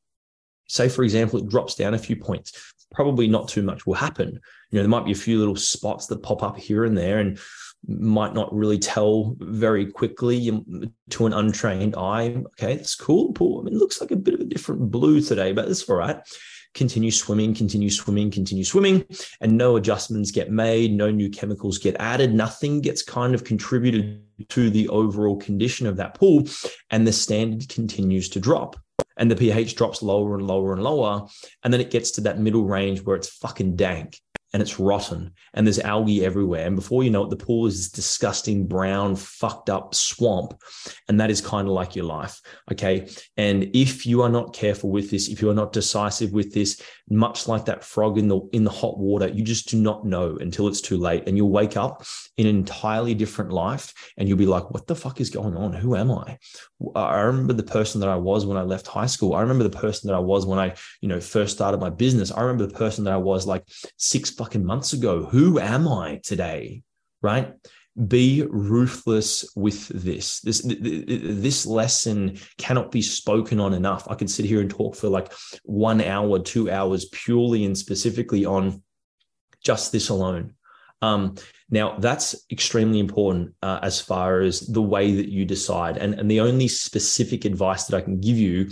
say, 0.67 0.89
for 0.89 1.03
example, 1.03 1.39
it 1.39 1.49
drops 1.49 1.75
down 1.75 1.93
a 1.93 1.99
few 1.99 2.15
points, 2.15 2.73
probably 2.93 3.27
not 3.27 3.47
too 3.47 3.63
much 3.63 3.85
will 3.85 3.95
happen. 3.95 4.39
You 4.71 4.77
know, 4.77 4.81
there 4.83 4.89
might 4.89 5.05
be 5.05 5.11
a 5.11 5.15
few 5.15 5.39
little 5.39 5.55
spots 5.55 6.07
that 6.07 6.23
pop 6.23 6.43
up 6.43 6.57
here 6.57 6.85
and 6.85 6.97
there. 6.97 7.19
And 7.19 7.39
might 7.87 8.33
not 8.33 8.53
really 8.53 8.79
tell 8.79 9.35
very 9.39 9.85
quickly 9.85 10.63
to 11.09 11.25
an 11.25 11.33
untrained 11.33 11.95
eye. 11.95 12.43
Okay, 12.53 12.77
that's 12.77 12.95
cool. 12.95 13.33
Pool. 13.33 13.61
I 13.61 13.63
mean, 13.63 13.73
it 13.73 13.79
looks 13.79 13.99
like 13.99 14.11
a 14.11 14.15
bit 14.15 14.33
of 14.33 14.39
a 14.39 14.45
different 14.45 14.91
blue 14.91 15.21
today, 15.21 15.51
but 15.51 15.67
that's 15.67 15.89
all 15.89 15.97
right. 15.97 16.17
Continue 16.73 17.11
swimming, 17.11 17.53
continue 17.53 17.89
swimming, 17.89 18.31
continue 18.31 18.63
swimming, 18.63 19.05
and 19.41 19.55
no 19.57 19.75
adjustments 19.75 20.31
get 20.31 20.49
made, 20.49 20.91
no 20.91 21.11
new 21.11 21.29
chemicals 21.29 21.77
get 21.77 21.95
added, 21.99 22.33
nothing 22.33 22.81
gets 22.81 23.03
kind 23.03 23.35
of 23.35 23.43
contributed 23.43 24.23
to 24.49 24.71
the 24.71 24.87
overall 24.87 25.37
condition 25.37 25.85
of 25.85 25.97
that 25.97 26.15
pool, 26.15 26.47
and 26.89 27.05
the 27.05 27.13
standard 27.13 27.69
continues 27.69 28.27
to 28.29 28.39
drop. 28.39 28.75
And 29.17 29.29
the 29.29 29.35
pH 29.35 29.75
drops 29.75 30.01
lower 30.01 30.33
and 30.35 30.47
lower 30.47 30.73
and 30.73 30.81
lower. 30.81 31.27
And 31.63 31.71
then 31.71 31.81
it 31.81 31.91
gets 31.91 32.09
to 32.11 32.21
that 32.21 32.39
middle 32.39 32.63
range 32.63 33.01
where 33.01 33.15
it's 33.15 33.29
fucking 33.29 33.75
dank 33.75 34.19
and 34.53 34.61
it's 34.61 34.79
rotten 34.79 35.33
and 35.55 35.65
there's 35.65 35.79
algae 35.79 36.23
everywhere. 36.23 36.65
And 36.65 36.75
before 36.75 37.03
you 37.03 37.09
know 37.09 37.23
it, 37.23 37.31
the 37.31 37.35
pool 37.35 37.65
is 37.65 37.89
this 37.89 37.89
disgusting 37.89 38.67
brown, 38.67 39.15
fucked 39.15 39.69
up 39.69 39.95
swamp. 39.95 40.53
And 41.09 41.19
that 41.19 41.31
is 41.31 41.41
kind 41.41 41.67
of 41.67 41.73
like 41.73 41.95
your 41.95 42.05
life. 42.05 42.39
Okay. 42.71 43.09
And 43.35 43.71
if 43.73 44.05
you 44.05 44.21
are 44.21 44.29
not 44.29 44.53
careful 44.53 44.91
with 44.91 45.09
this, 45.09 45.27
if 45.27 45.41
you 45.41 45.49
are 45.49 45.55
not 45.55 45.73
decisive 45.73 46.31
with 46.33 46.53
this, 46.53 46.81
much 47.09 47.47
like 47.47 47.65
that 47.65 47.83
frog 47.83 48.17
in 48.17 48.27
the 48.27 48.39
in 48.53 48.63
the 48.63 48.69
hot 48.69 48.97
water, 48.97 49.27
you 49.27 49.43
just 49.43 49.69
do 49.69 49.77
not 49.77 50.05
know 50.05 50.37
until 50.39 50.67
it's 50.67 50.81
too 50.81 50.97
late. 50.97 51.23
And 51.27 51.35
you'll 51.35 51.49
wake 51.49 51.75
up 51.75 52.05
in 52.37 52.47
an 52.47 52.55
entirely 52.55 53.13
different 53.13 53.51
life 53.51 53.93
and 54.17 54.27
you'll 54.27 54.37
be 54.37 54.45
like, 54.45 54.69
what 54.71 54.87
the 54.87 54.95
fuck 54.95 55.19
is 55.19 55.29
going 55.29 55.57
on? 55.57 55.73
Who 55.73 55.95
am 55.95 56.11
I? 56.11 56.37
I 56.95 57.21
remember 57.21 57.53
the 57.53 57.63
person 57.63 58.01
that 58.01 58.09
I 58.09 58.15
was 58.15 58.45
when 58.45 58.57
I 58.57 58.63
left 58.63 58.87
high 58.87 59.05
school. 59.05 59.33
I 59.33 59.41
remember 59.41 59.63
the 59.63 59.77
person 59.77 60.07
that 60.07 60.15
I 60.15 60.19
was 60.19 60.45
when 60.45 60.59
I, 60.59 60.75
you 61.01 61.09
know, 61.09 61.19
first 61.19 61.55
started 61.55 61.79
my 61.79 61.89
business. 61.89 62.31
I 62.31 62.41
remember 62.41 62.65
the 62.65 62.73
person 62.73 63.03
that 63.05 63.13
I 63.13 63.17
was 63.17 63.47
like 63.47 63.63
six 63.97 64.31
fucking 64.43 64.65
months 64.65 64.91
ago. 64.91 65.23
Who 65.23 65.57
am 65.57 65.87
I 65.87 66.19
today? 66.21 66.83
Right? 67.21 67.53
Be 68.07 68.43
ruthless 68.49 69.49
with 69.55 69.87
this. 69.87 70.41
This 70.41 70.61
this 70.65 71.65
lesson 71.65 72.37
cannot 72.57 72.91
be 72.91 73.01
spoken 73.01 73.59
on 73.61 73.73
enough. 73.73 74.05
I 74.09 74.15
could 74.15 74.29
sit 74.29 74.45
here 74.45 74.59
and 74.59 74.69
talk 74.69 74.95
for 74.95 75.07
like 75.07 75.31
one 75.63 76.01
hour, 76.01 76.39
two 76.39 76.69
hours, 76.69 77.05
purely 77.05 77.63
and 77.63 77.77
specifically 77.77 78.45
on 78.45 78.81
just 79.63 79.91
this 79.93 80.09
alone. 80.09 80.55
Um, 81.01 81.35
now, 81.69 81.97
that's 81.99 82.45
extremely 82.51 82.99
important 82.99 83.53
uh, 83.61 83.79
as 83.81 84.01
far 84.01 84.41
as 84.41 84.61
the 84.61 84.81
way 84.81 85.15
that 85.15 85.29
you 85.29 85.45
decide. 85.45 85.97
And, 85.97 86.13
and 86.15 86.29
the 86.29 86.41
only 86.41 86.67
specific 86.67 87.45
advice 87.45 87.85
that 87.85 87.95
I 87.95 88.01
can 88.01 88.19
give 88.19 88.37
you 88.37 88.69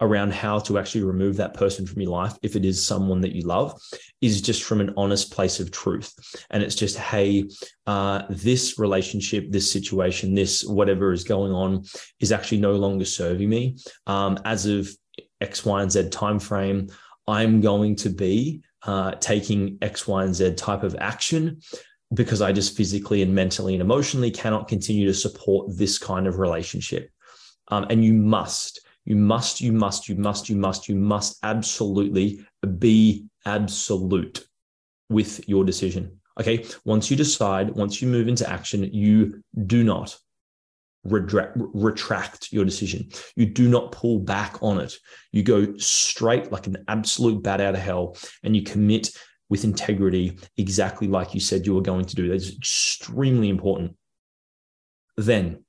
around 0.00 0.32
how 0.32 0.58
to 0.58 0.78
actually 0.78 1.04
remove 1.04 1.36
that 1.36 1.54
person 1.54 1.86
from 1.86 2.02
your 2.02 2.10
life, 2.10 2.34
if 2.42 2.56
it 2.56 2.64
is 2.64 2.84
someone 2.84 3.20
that 3.20 3.34
you 3.34 3.42
love, 3.42 3.80
is 4.20 4.42
just 4.42 4.64
from 4.64 4.80
an 4.80 4.92
honest 4.96 5.32
place 5.32 5.60
of 5.60 5.70
truth. 5.70 6.12
And 6.50 6.62
it's 6.62 6.74
just, 6.74 6.98
hey, 6.98 7.48
uh, 7.86 8.22
this 8.28 8.78
relationship, 8.78 9.50
this 9.50 9.70
situation, 9.70 10.34
this 10.34 10.64
whatever 10.64 11.12
is 11.12 11.24
going 11.24 11.52
on 11.52 11.84
is 12.20 12.32
actually 12.32 12.58
no 12.58 12.72
longer 12.72 13.04
serving 13.04 13.48
me. 13.48 13.76
Um, 14.06 14.38
as 14.44 14.66
of 14.66 14.88
X, 15.40 15.64
Y, 15.64 15.82
and 15.82 15.92
Z 15.92 16.08
time 16.10 16.38
frame, 16.38 16.88
I'm 17.26 17.60
going 17.60 17.96
to 17.96 18.10
be 18.10 18.62
uh, 18.84 19.12
taking 19.12 19.78
X, 19.80 20.06
Y, 20.06 20.24
and 20.24 20.34
Z 20.34 20.54
type 20.54 20.82
of 20.82 20.96
action 20.98 21.60
because 22.12 22.42
I 22.42 22.52
just 22.52 22.76
physically 22.76 23.22
and 23.22 23.34
mentally 23.34 23.74
and 23.74 23.82
emotionally 23.82 24.30
cannot 24.30 24.68
continue 24.68 25.06
to 25.06 25.14
support 25.14 25.76
this 25.76 25.98
kind 25.98 26.26
of 26.26 26.38
relationship. 26.38 27.10
Um, 27.68 27.86
and 27.88 28.04
you 28.04 28.12
must, 28.12 28.83
you 29.04 29.16
must, 29.16 29.60
you 29.60 29.72
must, 29.72 30.08
you 30.08 30.16
must, 30.16 30.48
you 30.48 30.56
must, 30.56 30.88
you 30.88 30.96
must 30.96 31.38
absolutely 31.42 32.44
be 32.78 33.26
absolute 33.46 34.46
with 35.08 35.46
your 35.48 35.64
decision. 35.64 36.20
Okay. 36.40 36.64
Once 36.84 37.10
you 37.10 37.16
decide, 37.16 37.70
once 37.70 38.02
you 38.02 38.08
move 38.08 38.28
into 38.28 38.48
action, 38.48 38.82
you 38.92 39.42
do 39.66 39.84
not 39.84 40.16
retract 41.04 42.50
your 42.50 42.64
decision. 42.64 43.08
You 43.36 43.46
do 43.46 43.68
not 43.68 43.92
pull 43.92 44.20
back 44.20 44.62
on 44.62 44.80
it. 44.80 44.94
You 45.32 45.42
go 45.42 45.76
straight 45.76 46.50
like 46.50 46.66
an 46.66 46.78
absolute 46.88 47.42
bat 47.42 47.60
out 47.60 47.74
of 47.74 47.80
hell 47.80 48.16
and 48.42 48.56
you 48.56 48.62
commit 48.62 49.10
with 49.50 49.64
integrity, 49.64 50.38
exactly 50.56 51.06
like 51.06 51.34
you 51.34 51.40
said 51.40 51.66
you 51.66 51.74
were 51.74 51.82
going 51.82 52.06
to 52.06 52.16
do. 52.16 52.28
That's 52.28 52.56
extremely 52.56 53.50
important. 53.50 53.96
Then, 55.16 55.64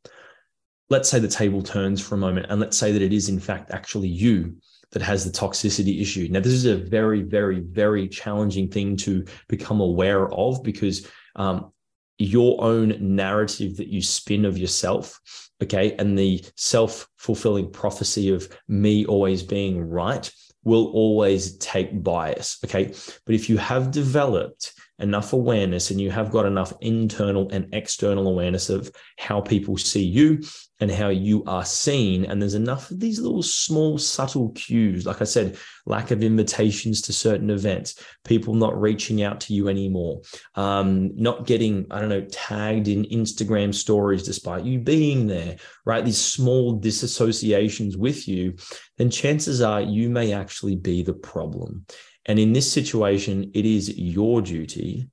let's 0.89 1.10
say 1.10 1.20
the 1.20 1.27
table 1.27 1.62
turns 1.62 2.01
for 2.01 2.15
a 2.15 2.20
moment, 2.20 2.48
and 2.50 2.60
let's 2.60 2.77
say 2.77 2.92
that 2.92 3.01
it 3.01 3.13
is, 3.13 3.30
in 3.30 3.39
fact, 3.39 3.72
actually 3.72 4.08
you 4.08 4.56
that 4.92 5.01
has 5.01 5.25
the 5.25 5.32
toxicity 5.32 6.01
issue. 6.01 6.27
Now, 6.30 6.39
this 6.39 6.54
is 6.54 6.65
a 6.65 6.77
very, 6.77 7.22
very, 7.22 7.60
very 7.60 8.08
challenging 8.08 8.70
thing 8.70 8.96
to 8.98 9.25
become 9.48 9.82
aware 9.82 10.32
of 10.32 10.63
because 10.63 11.08
um, 11.36 11.72
your 12.18 12.63
own 12.63 12.96
narrative 13.00 13.77
that 13.77 13.88
you 13.88 14.01
spin 14.01 14.46
of 14.46 14.58
yourself, 14.58 15.20
okay, 15.62 15.96
and 15.98 16.18
the 16.18 16.46
self 16.56 17.08
fulfilling 17.18 17.72
prophecy 17.72 18.30
of 18.30 18.48
me 18.68 19.06
always 19.06 19.44
being 19.44 19.82
right 19.82 20.32
will 20.63 20.88
always 20.88 21.58
take 21.58 22.04
bias. 22.04 22.58
Okay. 22.65 22.94
But 23.25 23.36
if 23.36 23.50
you 23.50 23.58
have 23.58 23.92
developed 23.92 24.74
enough 25.00 25.34
awareness 25.34 25.92
and 25.92 26.00
you 26.00 26.10
have 26.10 26.32
got 26.32 26.46
enough 26.46 26.74
internal 26.82 27.50
and 27.51 27.68
external 27.74 28.27
awareness 28.27 28.70
of 28.70 28.89
how 29.18 29.42
people 29.42 29.77
see 29.77 30.04
you 30.04 30.42
and 30.82 30.91
how 30.91 31.08
you 31.08 31.44
are 31.46 31.63
seen, 31.63 32.25
and 32.25 32.41
there's 32.41 32.53
enough 32.53 32.91
of 32.91 33.00
these 33.00 33.20
little 33.20 33.41
small, 33.41 33.98
subtle 33.98 34.50
cues, 34.50 35.05
like 35.05 35.22
I 35.22 35.25
said, 35.25 35.58
lack 35.86 36.12
of 36.12 36.22
invitations 36.22 37.01
to 37.03 37.13
certain 37.13 37.50
events, 37.50 38.03
people 38.25 38.55
not 38.55 38.79
reaching 38.79 39.24
out 39.24 39.39
to 39.41 39.53
you 39.53 39.70
anymore, 39.70 40.22
um, 40.55 41.15
not 41.15 41.46
getting, 41.46 41.86
I 41.91 42.01
don't 42.01 42.10
know, 42.10 42.25
tagged 42.29 42.89
in 42.89 43.05
Instagram 43.05 43.74
stories 43.74 44.24
despite 44.24 44.65
you 44.65 44.79
being 44.79 45.27
there, 45.27 45.55
right? 45.86 46.03
These 46.03 46.20
small 46.20 46.77
disassociations 46.77 47.96
with 47.96 48.27
you, 48.27 48.55
then 48.98 49.10
chances 49.10 49.62
are 49.62 49.82
you 49.82 50.10
may 50.10 50.34
actually 50.34 50.75
be 50.75 51.03
the 51.03 51.13
problem. 51.13 51.86
And 52.25 52.38
in 52.38 52.51
this 52.51 52.70
situation, 52.70 53.51
it 53.53 53.65
is 53.65 53.98
your 53.98 54.41
duty, 54.41 55.08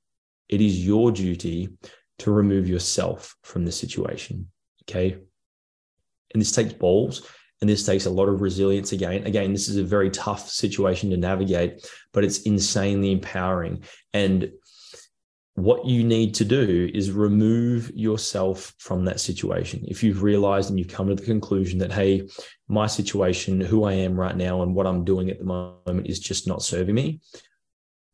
it 0.48 0.60
is 0.60 0.84
your 0.84 1.12
duty 1.12 1.68
to 2.18 2.32
remove 2.32 2.68
yourself 2.68 3.36
from 3.42 3.64
the 3.64 3.72
situation. 3.72 4.48
Okay. 4.88 5.18
And 6.32 6.40
this 6.40 6.52
takes 6.52 6.72
balls 6.72 7.26
and 7.60 7.70
this 7.70 7.86
takes 7.86 8.06
a 8.06 8.10
lot 8.10 8.28
of 8.28 8.40
resilience 8.40 8.92
again. 8.92 9.24
Again, 9.24 9.52
this 9.52 9.68
is 9.68 9.76
a 9.76 9.84
very 9.84 10.10
tough 10.10 10.50
situation 10.50 11.10
to 11.10 11.16
navigate, 11.16 11.88
but 12.12 12.24
it's 12.24 12.42
insanely 12.42 13.12
empowering. 13.12 13.84
And 14.12 14.50
what 15.54 15.84
you 15.84 16.02
need 16.02 16.34
to 16.34 16.44
do 16.44 16.90
is 16.94 17.12
remove 17.12 17.90
yourself 17.94 18.74
from 18.78 19.04
that 19.04 19.20
situation. 19.20 19.84
If 19.86 20.02
you've 20.02 20.22
realized 20.22 20.70
and 20.70 20.78
you've 20.78 20.88
come 20.88 21.08
to 21.08 21.14
the 21.14 21.24
conclusion 21.24 21.78
that, 21.80 21.92
hey, 21.92 22.28
my 22.68 22.86
situation, 22.86 23.60
who 23.60 23.84
I 23.84 23.92
am 23.92 24.18
right 24.18 24.36
now, 24.36 24.62
and 24.62 24.74
what 24.74 24.86
I'm 24.86 25.04
doing 25.04 25.30
at 25.30 25.38
the 25.38 25.44
moment 25.44 26.06
is 26.06 26.18
just 26.18 26.48
not 26.48 26.62
serving 26.62 26.94
me, 26.94 27.20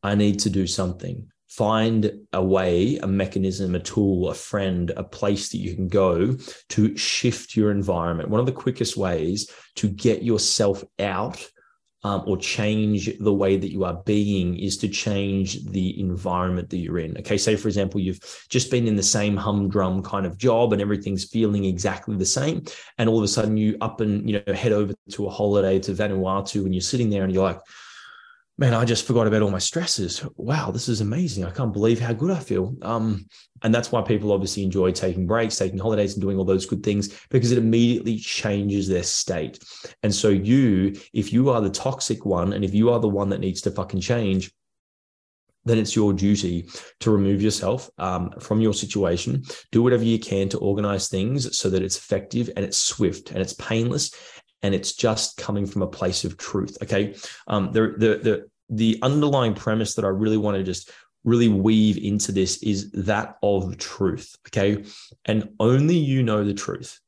I 0.03 0.15
need 0.15 0.39
to 0.41 0.49
do 0.49 0.67
something. 0.67 1.31
Find 1.49 2.11
a 2.31 2.43
way, 2.43 2.97
a 2.97 3.07
mechanism, 3.07 3.75
a 3.75 3.79
tool, 3.79 4.29
a 4.29 4.35
friend, 4.35 4.91
a 4.95 5.03
place 5.03 5.49
that 5.49 5.57
you 5.57 5.75
can 5.75 5.87
go 5.87 6.37
to 6.69 6.95
shift 6.95 7.55
your 7.55 7.71
environment. 7.71 8.29
One 8.29 8.39
of 8.39 8.45
the 8.45 8.51
quickest 8.51 8.95
ways 8.95 9.51
to 9.75 9.89
get 9.89 10.23
yourself 10.23 10.83
out 10.99 11.43
um, 12.03 12.23
or 12.25 12.37
change 12.37 13.17
the 13.19 13.33
way 13.33 13.57
that 13.57 13.71
you 13.71 13.83
are 13.83 14.01
being 14.05 14.57
is 14.57 14.77
to 14.77 14.87
change 14.87 15.65
the 15.65 15.99
environment 15.99 16.69
that 16.69 16.77
you're 16.77 16.99
in. 16.99 17.17
Okay, 17.17 17.37
say 17.37 17.55
for 17.55 17.67
example, 17.67 17.99
you've 17.99 18.21
just 18.49 18.71
been 18.71 18.87
in 18.87 18.95
the 18.95 19.03
same 19.03 19.35
humdrum 19.35 20.01
kind 20.01 20.25
of 20.25 20.37
job 20.37 20.71
and 20.71 20.81
everything's 20.81 21.25
feeling 21.25 21.65
exactly 21.65 22.15
the 22.15 22.25
same, 22.25 22.63
and 22.97 23.09
all 23.09 23.17
of 23.17 23.23
a 23.23 23.27
sudden 23.27 23.57
you 23.57 23.75
up 23.81 23.99
and 24.01 24.29
you 24.29 24.41
know 24.45 24.53
head 24.53 24.71
over 24.71 24.93
to 25.11 25.27
a 25.27 25.29
holiday 25.29 25.79
to 25.79 25.91
Vanuatu 25.91 26.63
and 26.63 26.73
you're 26.73 26.81
sitting 26.81 27.09
there 27.09 27.23
and 27.23 27.33
you're 27.33 27.43
like, 27.43 27.59
man, 28.59 28.73
I 28.73 28.83
just 28.83 29.07
forgot 29.07 29.25
about 29.25 29.41
all 29.41 29.51
my 29.51 29.57
stresses. 29.57 30.21
Wow, 30.35 30.69
this 30.69 30.89
is 30.89 30.99
amazing. 30.99 31.45
I 31.45 31.51
can't 31.51 31.71
believe 31.71 32.01
how 32.01 32.11
good 32.11 32.29
I 32.29 32.39
feel. 32.39 32.75
Um, 32.81 33.25
and 33.63 33.73
that's 33.73 33.89
why 33.89 34.01
people 34.01 34.33
obviously 34.33 34.63
enjoy 34.63 34.91
taking 34.91 35.25
breaks, 35.25 35.55
taking 35.55 35.79
holidays, 35.79 36.13
and 36.13 36.21
doing 36.21 36.37
all 36.37 36.43
those 36.43 36.65
good 36.65 36.83
things 36.83 37.17
because 37.29 37.53
it 37.53 37.57
immediately 37.57 38.17
changes 38.17 38.89
their 38.89 39.03
state. 39.03 39.63
And 40.03 40.13
so, 40.13 40.27
you, 40.27 40.93
if 41.13 41.31
you 41.31 41.49
are 41.49 41.61
the 41.61 41.69
toxic 41.69 42.25
one 42.25 42.51
and 42.51 42.65
if 42.65 42.73
you 42.73 42.89
are 42.89 42.99
the 42.99 43.07
one 43.07 43.29
that 43.29 43.39
needs 43.39 43.61
to 43.61 43.71
fucking 43.71 44.01
change, 44.01 44.51
then 45.63 45.77
it's 45.77 45.95
your 45.95 46.11
duty 46.11 46.69
to 46.99 47.11
remove 47.11 47.41
yourself 47.41 47.89
um, 47.97 48.31
from 48.39 48.59
your 48.59 48.73
situation. 48.73 49.43
Do 49.71 49.83
whatever 49.83 50.03
you 50.03 50.19
can 50.19 50.49
to 50.49 50.57
organize 50.57 51.07
things 51.07 51.57
so 51.57 51.69
that 51.69 51.83
it's 51.83 51.97
effective 51.97 52.49
and 52.55 52.65
it's 52.65 52.77
swift 52.77 53.31
and 53.31 53.39
it's 53.39 53.53
painless 53.53 54.11
and 54.61 54.75
it's 54.75 54.93
just 54.93 55.37
coming 55.37 55.65
from 55.65 55.81
a 55.81 55.87
place 55.87 56.23
of 56.23 56.37
truth. 56.37 56.77
Okay, 56.83 57.15
um, 57.47 57.71
the 57.71 57.93
the 57.97 58.19
the 58.23 58.49
the 58.69 58.99
underlying 59.01 59.55
premise 59.55 59.95
that 59.95 60.05
I 60.05 60.09
really 60.09 60.37
want 60.37 60.57
to 60.57 60.63
just 60.63 60.91
really 61.23 61.49
weave 61.49 61.97
into 61.97 62.31
this 62.31 62.61
is 62.63 62.91
that 62.91 63.37
of 63.43 63.77
truth. 63.77 64.35
Okay, 64.47 64.83
and 65.25 65.49
only 65.59 65.97
you 65.97 66.23
know 66.23 66.43
the 66.43 66.53
truth. 66.53 66.99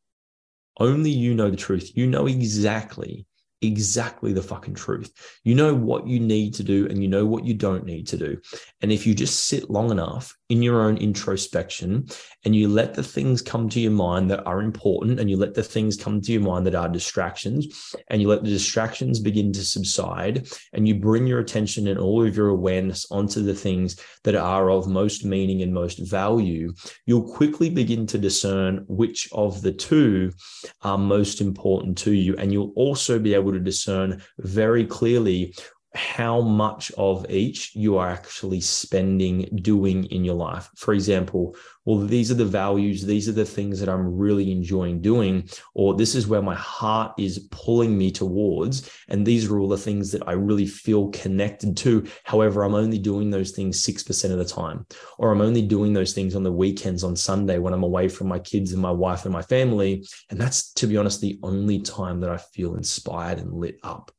Only 0.80 1.12
you 1.12 1.34
know 1.34 1.50
the 1.50 1.58
truth. 1.58 1.92
You 1.96 2.08
know 2.08 2.28
exactly 2.28 3.26
exactly 3.62 4.34
the 4.34 4.42
fucking 4.42 4.74
truth. 4.74 5.12
You 5.44 5.56
know 5.56 5.74
what 5.74 6.08
you 6.08 6.20
need 6.20 6.54
to 6.56 6.64
do 6.64 6.88
and 6.88 7.02
you 7.02 7.08
know 7.08 7.26
what 7.26 7.46
you 7.46 7.54
don't 7.54 7.86
need 7.86 8.08
to 8.08 8.18
do. 8.18 8.42
And 8.82 8.92
if 8.92 9.06
you 9.06 9.14
just 9.14 9.46
sit 9.46 9.70
long 9.70 9.92
enough 9.92 10.36
in 10.52 10.62
your 10.62 10.82
own 10.82 10.98
introspection 10.98 12.06
and 12.44 12.54
you 12.54 12.68
let 12.68 12.94
the 12.94 13.02
things 13.02 13.42
come 13.42 13.70
to 13.70 13.80
your 13.80 13.92
mind 13.92 14.30
that 14.30 14.46
are 14.46 14.60
important 14.60 15.18
and 15.18 15.30
you 15.30 15.38
let 15.38 15.54
the 15.54 15.64
things 15.64 15.96
come 15.96 16.20
to 16.20 16.34
your 16.34 16.42
mind 16.42 16.68
that 16.68 16.76
are 16.76 16.90
distractions 16.90 17.96
and 18.10 18.22
you 18.22 18.28
let 18.28 18.44
the 18.44 18.50
distractions 18.50 19.22
begin 19.22 19.54
to 19.54 19.64
subside 19.64 20.46
and 20.74 20.90
you 20.90 20.94
bring 20.94 21.26
your 21.26 21.40
attention 21.40 21.88
and 21.88 21.98
all 21.98 22.28
of 22.28 22.36
your 22.36 22.50
awareness 22.50 23.10
onto 23.12 23.42
the 23.42 23.54
things 23.54 23.98
that 24.26 24.36
are 24.36 24.70
of 24.70 24.90
most 24.90 25.24
meaning 25.24 25.62
and 25.62 25.74
most 25.74 26.00
value, 26.00 26.74
you'll 27.06 27.34
quickly 27.34 27.70
begin 27.70 28.06
to 28.06 28.18
discern 28.18 28.84
which 28.90 29.30
of 29.32 29.62
the 29.62 29.72
two 29.72 30.34
are 30.82 30.98
most 30.98 31.40
important 31.40 31.98
to 31.98 32.12
you. 32.12 32.36
And 32.36 32.52
you'll 32.52 32.74
also 32.76 33.20
be 33.20 33.34
able 33.34 33.54
to 33.54 33.60
discern 33.60 34.22
very 34.40 34.86
clearly 34.86 35.54
how 35.94 36.40
much 36.40 36.90
of 36.98 37.30
each 37.30 37.76
you 37.76 37.98
are 37.98 38.10
actually 38.10 38.62
spending 38.62 39.50
doing 39.62 40.06
in 40.06 40.24
your 40.24 40.36
life. 40.36 40.70
For 40.78 40.94
example, 40.94 41.56
well, 41.84 41.98
these 41.98 42.32
are 42.32 42.36
the 42.36 42.46
values, 42.46 43.04
these 43.04 43.28
are 43.28 43.34
the 43.34 43.44
things 43.44 43.80
that 43.80 43.90
I'm 43.90 44.16
really 44.16 44.52
enjoying 44.52 45.02
doing, 45.02 45.50
or 45.74 45.96
this 45.96 46.16
is 46.16 46.28
where 46.28 46.42
my 46.42 46.56
heart 46.56 47.14
is 47.18 47.48
pulling 47.52 47.98
me 47.98 48.10
towards. 48.10 48.90
And 49.10 49.26
these 49.26 49.52
are 49.52 49.60
all 49.60 49.68
the 49.68 49.78
things 49.78 50.12
that 50.14 50.26
I 50.28 50.34
really 50.34 50.66
feel 50.66 51.10
connected 51.10 51.76
to. 51.78 52.08
However, 52.24 52.64
I'm 52.64 52.76
only 52.76 53.00
doing 53.00 53.30
those 53.30 53.52
things 53.52 53.82
6% 53.86 54.32
of 54.32 54.38
the 54.38 54.46
time, 54.46 54.86
or 55.18 55.32
I'm 55.32 55.42
only 55.42 55.62
doing 55.62 55.92
those 55.92 56.14
things 56.14 56.36
on 56.36 56.44
the 56.44 56.52
weekends 56.54 57.04
on 57.04 57.18
Sunday 57.18 57.58
when 57.58 57.74
I'm 57.74 57.84
away 57.84 58.08
from 58.08 58.28
my 58.28 58.40
kids 58.40 58.72
and 58.72 58.82
my 58.82 58.92
wife 58.92 59.26
and 59.26 59.34
my 59.34 59.42
family. 59.42 60.08
And 60.30 60.40
that's, 60.40 60.72
to 60.74 60.88
be 60.88 60.96
honest, 60.96 61.20
the 61.20 61.40
only 61.44 61.82
time 61.82 62.22
that 62.22 62.30
I 62.30 62.38
feel 62.38 62.76
inspired 62.76 63.40
and 63.40 63.54
lit 63.54 63.78
up. 63.84 64.12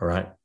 All 0.00 0.06
right 0.06 0.37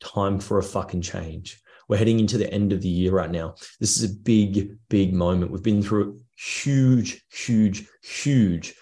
time 0.00 0.38
for 0.38 0.58
a 0.58 0.62
fucking 0.62 1.02
change. 1.02 1.60
We're 1.88 1.96
heading 1.96 2.20
into 2.20 2.36
the 2.36 2.52
end 2.52 2.72
of 2.72 2.82
the 2.82 2.88
year 2.88 3.12
right 3.12 3.30
now. 3.30 3.54
This 3.80 3.96
is 3.96 4.10
a 4.10 4.14
big, 4.14 4.76
big 4.88 5.14
moment. 5.14 5.50
We've 5.50 5.62
been 5.62 5.82
through 5.82 6.20
huge, 6.36 7.24
huge, 7.30 7.86
huge 8.02 8.74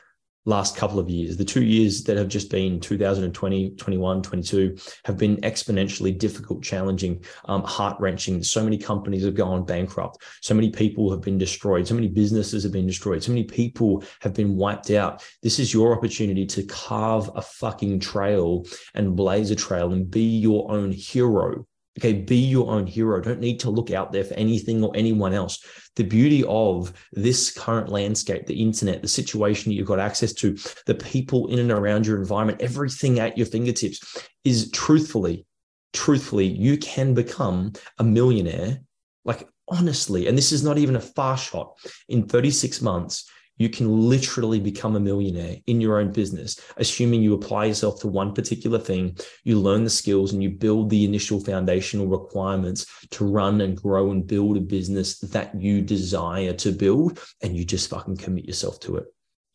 last 0.47 0.76
couple 0.76 0.99
of 0.99 1.11
years. 1.11 1.37
The 1.37 1.45
two 1.45 1.65
years 1.65 2.05
that 2.05 2.17
have 2.17 2.29
just 2.29 2.50
been 2.50 2.81
2020, 2.81 3.71
21, 3.71 4.23
22 4.23 4.76
have 5.05 5.19
been 5.19 5.37
exponentially 5.38 6.17
difficult, 6.17 6.62
challenging, 6.62 7.23
um, 7.45 7.62
heart 7.65 8.00
wrenching. 8.00 8.43
So 8.43 8.65
many 8.65 8.79
companies 8.79 9.25
have 9.25 9.35
gone 9.35 9.67
bankrupt. 9.67 10.23
So 10.41 10.55
many 10.55 10.71
people 10.71 11.11
have 11.11 11.21
been 11.21 11.37
destroyed. 11.37 11.87
So 11.87 11.95
many 11.95 12.09
businesses 12.09 12.62
have 12.62 12.73
been 12.73 12.87
destroyed. 12.87 13.23
So 13.23 13.33
many 13.33 13.45
people 13.45 14.05
have 14.21 14.33
been 14.33 14.57
wiped 14.57 14.91
out. 14.91 15.23
This 15.43 15.59
is 15.59 15.75
your 15.75 15.95
opportunity 15.95 16.47
to 16.47 16.62
carve 16.65 17.31
a 17.35 17.43
fucking 17.43 18.00
trail 18.00 18.65
and 18.95 19.17
blaze 19.17 19.50
a 19.50 19.57
trail 19.57 19.93
and 19.93 20.11
be 20.11 20.38
your 20.38 20.71
own 20.71 20.93
hero 20.93 21.67
Okay, 21.99 22.12
be 22.12 22.37
your 22.37 22.71
own 22.71 22.87
hero. 22.87 23.21
Don't 23.21 23.41
need 23.41 23.59
to 23.61 23.71
look 23.71 23.91
out 23.91 24.12
there 24.12 24.25
for 24.25 24.35
anything 24.35 24.85
or 24.85 24.93
anyone 24.95 25.33
else. 25.33 25.65
The 25.97 26.05
beauty 26.05 26.45
of 26.45 26.93
this 27.12 27.50
current 27.50 27.88
landscape, 27.88 28.47
the 28.47 28.61
internet, 28.61 29.00
the 29.00 29.09
situation 29.09 29.73
you've 29.73 29.87
got 29.87 29.99
access 29.99 30.35
to, 30.35 30.57
the 30.87 30.95
people 30.95 31.47
in 31.49 31.59
and 31.59 31.71
around 31.71 32.07
your 32.07 32.19
environment, 32.19 32.61
everything 32.61 33.19
at 33.19 33.38
your 33.38 33.47
fingertips 33.47 34.29
is 34.45 34.71
truthfully, 34.73 35.47
truthfully, 35.95 36.47
you 36.47 36.76
can 36.76 37.15
become 37.15 37.73
a 37.99 38.05
millionaire. 38.05 38.81
Like 39.25 39.49
honestly, 39.69 40.29
and 40.29 40.37
this 40.37 40.53
is 40.53 40.62
not 40.62 40.79
even 40.79 40.97
a 40.97 41.00
far 41.00 41.37
shot. 41.37 41.79
In 42.09 42.29
36 42.29 42.83
months, 42.83 43.29
you 43.57 43.69
can 43.69 44.09
literally 44.09 44.61
become 44.61 44.97
a 44.97 45.01
millionaire 45.01 45.57
in 45.67 45.81
your 45.81 45.99
own 45.99 46.13
business, 46.13 46.61
assuming 46.77 47.23
you 47.23 47.35
apply 47.35 47.67
yourself 47.67 48.01
to 48.01 48.09
one 48.09 48.35
particular 48.35 48.79
thing, 48.79 49.17
you 49.45 49.59
learn 49.59 49.85
the 49.85 49.91
skills, 49.91 50.33
and 50.33 50.43
you 50.43 50.51
build 50.51 50.91
the 50.91 51.05
initial 51.05 51.41
foundational 51.41 52.07
requirements 52.07 52.87
to 53.11 53.25
run 53.25 53.61
and 53.61 53.77
grow 53.77 54.11
and 54.11 54.27
build 54.27 54.57
a 54.57 54.61
business 54.61 55.19
that 55.21 55.59
you 55.61 55.81
desire 55.81 56.53
to 56.53 56.73
build, 56.73 57.21
and 57.43 57.57
you 57.57 57.65
just 57.65 57.91
fucking 57.91 58.17
commit 58.17 58.45
yourself 58.45 58.79
to 58.81 58.97
it. 58.97 59.05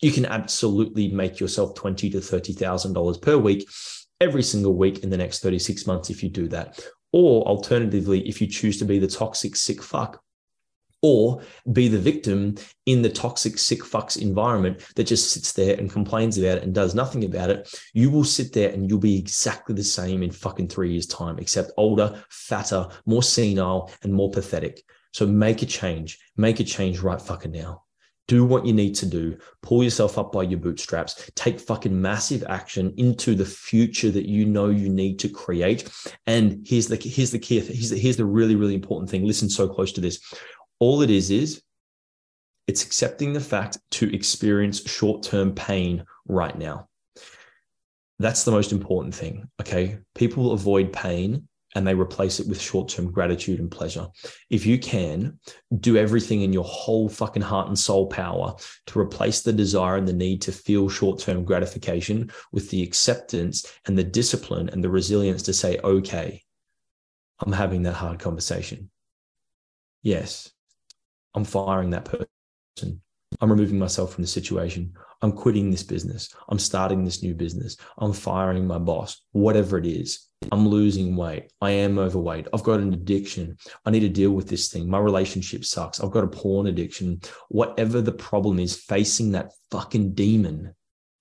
You 0.02 0.12
can 0.12 0.26
absolutely 0.26 1.10
make 1.10 1.40
yourself 1.40 1.76
twenty 1.76 2.10
to 2.10 2.22
thirty 2.22 2.54
thousand 2.54 2.94
dollars 2.94 3.18
per 3.18 3.38
week 3.38 3.70
every 4.20 4.44
single 4.44 4.76
week 4.76 5.04
in 5.04 5.10
the 5.10 5.18
next 5.18 5.40
36 5.40 5.88
months 5.88 6.12
if 6.12 6.22
you 6.22 6.30
do 6.30 6.48
that. 6.48 6.80
Or 7.12 7.44
alternatively, 7.44 8.26
if 8.30 8.40
you 8.40 8.48
choose 8.48 8.78
to 8.78 8.86
be 8.86 9.00
the 9.00 9.08
toxic 9.08 9.56
sick 9.56 9.82
fuck 9.82 10.22
or 11.02 11.42
be 11.74 11.88
the 11.88 12.00
victim 12.00 12.56
in 12.86 13.02
the 13.02 13.10
toxic 13.10 13.58
sick 13.58 13.82
fucks 13.82 14.22
environment 14.22 14.82
that 14.96 15.06
just 15.06 15.32
sits 15.32 15.54
there 15.54 15.76
and 15.78 15.92
complains 15.92 16.38
about 16.38 16.58
it 16.58 16.64
and 16.64 16.74
does 16.74 16.96
nothing 16.96 17.26
about 17.26 17.50
it. 17.50 17.74
You 17.94 18.10
will 18.10 18.24
sit 18.24 18.54
there 18.54 18.70
and 18.70 18.90
you'll 18.90 19.00
be 19.00 19.18
exactly 19.18 19.76
the 19.76 19.84
same 19.84 20.24
in 20.24 20.32
fucking 20.32 20.68
three 20.68 20.92
years 20.92 21.08
time 21.08 21.40
except 21.40 21.72
older 21.78 22.24
fatter 22.30 22.88
more 23.06 23.24
senile 23.24 23.92
and 24.04 24.14
more 24.14 24.32
pathetic. 24.32 24.84
So 25.14 25.26
make 25.26 25.62
a 25.62 25.66
change. 25.66 26.20
Make 26.38 26.60
a 26.60 26.64
change 26.64 27.00
right 27.00 27.22
fucking 27.22 27.52
now. 27.52 27.84
Do 28.28 28.46
what 28.46 28.66
you 28.66 28.72
need 28.72 28.96
to 28.96 29.06
do. 29.06 29.38
Pull 29.62 29.84
yourself 29.84 30.18
up 30.18 30.32
by 30.32 30.44
your 30.44 30.60
bootstraps. 30.60 31.30
Take 31.36 31.60
fucking 31.60 32.00
massive 32.02 32.46
action 32.48 32.94
into 32.96 33.36
the 33.36 33.44
future 33.44 34.10
that 34.10 34.30
you 34.30 34.46
know 34.46 34.70
you 34.70 34.88
need 34.88 35.20
to 35.20 35.28
create. 35.28 35.92
And 36.28 36.66
here's 36.66 36.88
the 36.88 36.96
here's 36.96 37.32
the 37.32 37.40
key 37.40 37.60
here's 37.60 37.90
the, 37.90 37.98
here's 37.98 38.16
the 38.16 38.26
really 38.26 38.56
really 38.56 38.76
important 38.76 39.10
thing. 39.10 39.26
Listen 39.26 39.50
so 39.50 39.68
close 39.68 39.92
to 39.94 40.02
this 40.02 40.22
all 40.82 41.04
it 41.04 41.12
is 41.12 41.30
is 41.30 41.62
it's 42.68 42.84
accepting 42.84 43.34
the 43.34 43.40
fact 43.40 43.78
to 43.92 44.14
experience 44.14 44.90
short 44.90 45.24
term 45.24 45.54
pain 45.54 46.04
right 46.28 46.58
now. 46.58 46.88
That's 48.20 48.44
the 48.44 48.52
most 48.52 48.72
important 48.72 49.14
thing. 49.14 49.48
Okay. 49.62 50.00
People 50.16 50.52
avoid 50.52 50.92
pain 50.92 51.48
and 51.76 51.86
they 51.86 51.94
replace 51.94 52.40
it 52.40 52.48
with 52.48 52.60
short 52.60 52.90
term 52.90 53.12
gratitude 53.12 53.60
and 53.60 53.70
pleasure. 53.70 54.08
If 54.50 54.66
you 54.66 54.80
can 54.80 55.40
do 55.80 55.98
everything 55.98 56.42
in 56.42 56.52
your 56.52 56.64
whole 56.64 57.08
fucking 57.10 57.44
heart 57.44 57.68
and 57.68 57.78
soul 57.78 58.08
power 58.08 58.56
to 58.88 59.00
replace 59.00 59.42
the 59.42 59.54
desire 59.54 59.98
and 59.98 60.08
the 60.08 60.14
need 60.14 60.42
to 60.44 60.52
feel 60.52 60.90
short 60.90 61.20
term 61.20 61.44
gratification 61.44 62.32
with 62.52 62.70
the 62.72 62.82
acceptance 62.82 63.66
and 63.86 63.96
the 63.96 64.04
discipline 64.04 64.70
and 64.70 64.84
the 64.84 64.90
resilience 64.90 65.44
to 65.44 65.54
say, 65.54 65.78
okay, 65.84 66.42
I'm 67.40 67.54
having 67.54 67.84
that 67.84 67.94
hard 67.94 68.18
conversation. 68.18 68.90
Yes, 70.02 70.52
I'm 71.34 71.46
firing 71.46 71.92
that 71.92 72.06
person. 72.06 73.02
I'm 73.40 73.52
removing 73.52 73.80
myself 73.80 74.14
from 74.14 74.24
the 74.24 74.28
situation. 74.28 74.94
I'm 75.22 75.32
quitting 75.32 75.72
this 75.72 75.84
business. 75.84 76.34
I'm 76.50 76.60
starting 76.60 77.06
this 77.06 77.24
new 77.24 77.34
business. 77.34 77.78
I'm 77.98 78.14
firing 78.14 78.68
my 78.68 78.78
boss, 78.78 79.22
whatever 79.32 79.78
it 79.78 79.86
is. 79.86 80.28
I'm 80.52 80.68
losing 80.68 81.16
weight. 81.16 81.52
I 81.62 81.72
am 81.72 82.00
overweight. 82.00 82.48
I've 82.52 82.64
got 82.64 82.80
an 82.80 82.94
addiction. 82.94 83.58
I 83.86 83.92
need 83.92 84.00
to 84.02 84.10
deal 84.10 84.32
with 84.32 84.50
this 84.50 84.70
thing. 84.70 84.90
My 84.90 84.98
relationship 84.98 85.64
sucks. 85.64 86.00
I've 86.00 86.12
got 86.12 86.24
a 86.24 86.28
porn 86.28 86.68
addiction. 86.68 87.22
Whatever 87.50 88.02
the 88.02 88.12
problem 88.12 88.60
is, 88.60 88.76
facing 88.76 89.32
that 89.34 89.52
fucking 89.70 90.14
demon, 90.14 90.74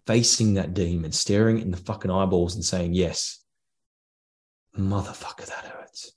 facing 0.07 0.55
that 0.55 0.73
demon, 0.73 1.13
staring 1.13 1.61
in 1.61 1.71
the 1.71 1.77
fucking 1.77 2.11
eyeballs 2.11 2.55
and 2.55 2.65
saying, 2.65 2.95
Yes, 2.95 3.45
motherfucker, 4.77 5.47
that 5.47 5.67
hurts. 5.67 6.13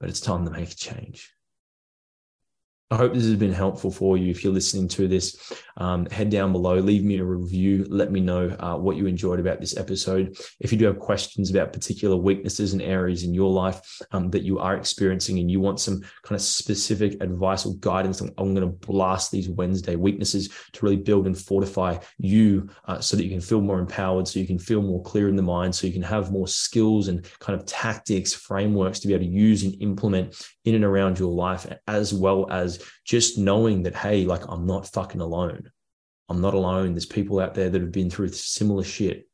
But 0.00 0.08
it's 0.08 0.20
time 0.20 0.44
to 0.44 0.50
make 0.50 0.72
a 0.72 0.74
change. 0.74 1.32
I 2.92 2.96
hope 2.96 3.14
this 3.14 3.24
has 3.24 3.36
been 3.36 3.52
helpful 3.52 3.92
for 3.92 4.16
you. 4.16 4.30
If 4.30 4.42
you're 4.42 4.52
listening 4.52 4.88
to 4.88 5.06
this, 5.06 5.52
um, 5.76 6.06
head 6.06 6.28
down 6.28 6.50
below, 6.50 6.74
leave 6.74 7.04
me 7.04 7.18
a 7.18 7.24
review. 7.24 7.86
Let 7.88 8.10
me 8.10 8.18
know 8.18 8.48
uh, 8.58 8.76
what 8.76 8.96
you 8.96 9.06
enjoyed 9.06 9.38
about 9.38 9.60
this 9.60 9.76
episode. 9.76 10.36
If 10.58 10.72
you 10.72 10.78
do 10.78 10.86
have 10.86 10.98
questions 10.98 11.50
about 11.50 11.72
particular 11.72 12.16
weaknesses 12.16 12.72
and 12.72 12.82
areas 12.82 13.22
in 13.22 13.32
your 13.32 13.48
life 13.48 13.80
um, 14.10 14.28
that 14.30 14.42
you 14.42 14.58
are 14.58 14.76
experiencing 14.76 15.38
and 15.38 15.48
you 15.48 15.60
want 15.60 15.78
some 15.78 16.00
kind 16.24 16.34
of 16.34 16.42
specific 16.42 17.22
advice 17.22 17.64
or 17.64 17.76
guidance, 17.76 18.20
I'm, 18.20 18.32
I'm 18.36 18.54
going 18.54 18.68
to 18.68 18.86
blast 18.86 19.30
these 19.30 19.48
Wednesday 19.48 19.94
weaknesses 19.94 20.48
to 20.72 20.84
really 20.84 20.96
build 20.96 21.28
and 21.28 21.38
fortify 21.38 21.96
you 22.18 22.68
uh, 22.86 22.98
so 22.98 23.16
that 23.16 23.22
you 23.22 23.30
can 23.30 23.40
feel 23.40 23.60
more 23.60 23.78
empowered, 23.78 24.26
so 24.26 24.40
you 24.40 24.48
can 24.48 24.58
feel 24.58 24.82
more 24.82 25.02
clear 25.02 25.28
in 25.28 25.36
the 25.36 25.42
mind, 25.42 25.76
so 25.76 25.86
you 25.86 25.92
can 25.92 26.02
have 26.02 26.32
more 26.32 26.48
skills 26.48 27.06
and 27.06 27.24
kind 27.38 27.58
of 27.58 27.64
tactics, 27.66 28.34
frameworks 28.34 28.98
to 28.98 29.06
be 29.06 29.14
able 29.14 29.24
to 29.24 29.30
use 29.30 29.62
and 29.62 29.80
implement 29.80 30.44
in 30.64 30.74
and 30.74 30.84
around 30.84 31.20
your 31.20 31.32
life, 31.32 31.66
as 31.86 32.12
well 32.12 32.50
as 32.50 32.79
just 33.04 33.38
knowing 33.38 33.82
that, 33.84 33.94
hey, 33.94 34.24
like 34.24 34.42
I'm 34.48 34.66
not 34.66 34.86
fucking 34.92 35.20
alone. 35.20 35.70
I'm 36.28 36.40
not 36.40 36.54
alone. 36.54 36.92
There's 36.92 37.06
people 37.06 37.40
out 37.40 37.54
there 37.54 37.70
that 37.70 37.80
have 37.80 37.92
been 37.92 38.10
through 38.10 38.28
similar 38.28 38.84
shit, 38.84 39.28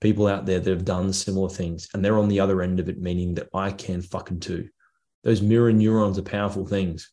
people 0.00 0.26
out 0.26 0.46
there 0.46 0.58
that 0.58 0.70
have 0.70 0.84
done 0.84 1.12
similar 1.12 1.48
things, 1.48 1.88
and 1.94 2.04
they're 2.04 2.18
on 2.18 2.28
the 2.28 2.40
other 2.40 2.62
end 2.62 2.80
of 2.80 2.88
it, 2.88 3.00
meaning 3.00 3.34
that 3.34 3.48
I 3.54 3.70
can 3.70 4.02
fucking 4.02 4.40
too. 4.40 4.68
Those 5.22 5.42
mirror 5.42 5.72
neurons 5.72 6.18
are 6.18 6.22
powerful 6.22 6.66
things. 6.66 7.12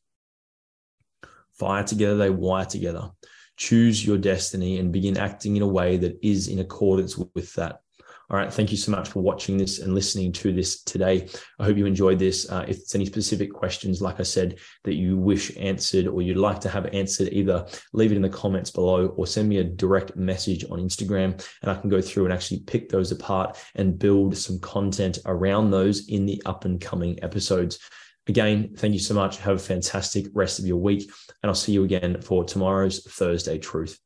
Fire 1.60 1.84
together, 1.84 2.18
they 2.18 2.30
wire 2.30 2.66
together. 2.66 3.12
Choose 3.58 4.06
your 4.06 4.18
destiny 4.18 4.80
and 4.80 4.92
begin 4.92 5.18
acting 5.18 5.56
in 5.56 5.64
a 5.64 5.68
way 5.68 5.98
that 5.98 6.18
is 6.22 6.48
in 6.48 6.60
accordance 6.60 7.18
with 7.18 7.54
that. 7.56 7.82
All 8.30 8.36
right. 8.36 8.52
Thank 8.54 8.72
you 8.72 8.78
so 8.78 8.92
much 8.92 9.08
for 9.08 9.22
watching 9.22 9.58
this 9.58 9.80
and 9.80 9.96
listening 9.96 10.34
to 10.34 10.52
this 10.52 10.84
today. 10.84 11.30
I 11.60 11.64
hope 11.64 11.78
you 11.78 11.86
enjoyed 11.86 12.20
this. 12.20 12.50
Uh, 12.50 12.66
if 12.68 12.78
it's 12.78 12.94
any 12.94 13.06
specific 13.06 13.54
questions, 13.54 14.02
like 14.02 14.20
I 14.20 14.24
said, 14.24 14.60
that 14.84 14.96
you 14.96 15.16
wish 15.16 15.56
answered 15.56 16.08
or 16.08 16.22
you'd 16.22 16.36
like 16.36 16.60
to 16.62 16.70
have 16.70 16.88
answered, 16.88 17.30
either 17.32 17.66
leave 17.94 18.12
it 18.12 18.18
in 18.18 18.22
the 18.22 18.30
comments 18.30 18.70
below 18.70 19.08
or 19.16 19.26
send 19.28 19.48
me 19.48 19.60
a 19.60 19.64
direct 19.64 20.18
message 20.18 20.66
on 20.66 20.80
Instagram 20.80 21.42
and 21.62 21.72
I 21.72 21.76
can 21.76 21.90
go 21.90 22.02
through 22.02 22.26
and 22.26 22.34
actually 22.34 22.60
pick 22.62 22.90
those 22.90 23.14
apart 23.14 23.58
and 23.76 23.98
build 23.98 24.36
some 24.36 24.60
content 24.60 25.20
around 25.26 25.72
those 25.72 26.10
in 26.10 26.26
the 26.26 26.42
up 26.46 26.66
and 26.66 26.82
coming 26.82 27.24
episodes. 27.24 27.80
Again, 28.28 28.74
thank 28.76 28.94
you 28.94 29.00
so 29.00 29.14
much. 29.14 29.38
Have 29.38 29.56
a 29.56 29.60
fantastic 29.60 30.28
rest 30.34 30.60
of 30.60 30.66
your 30.66 30.78
week. 30.78 31.10
And 31.42 31.50
I'll 31.50 31.56
see 31.56 31.72
you 31.72 31.86
again 31.86 32.22
for 32.22 32.44
tomorrow's 32.44 33.06
Thursday 33.06 33.58
Truth. 33.58 33.98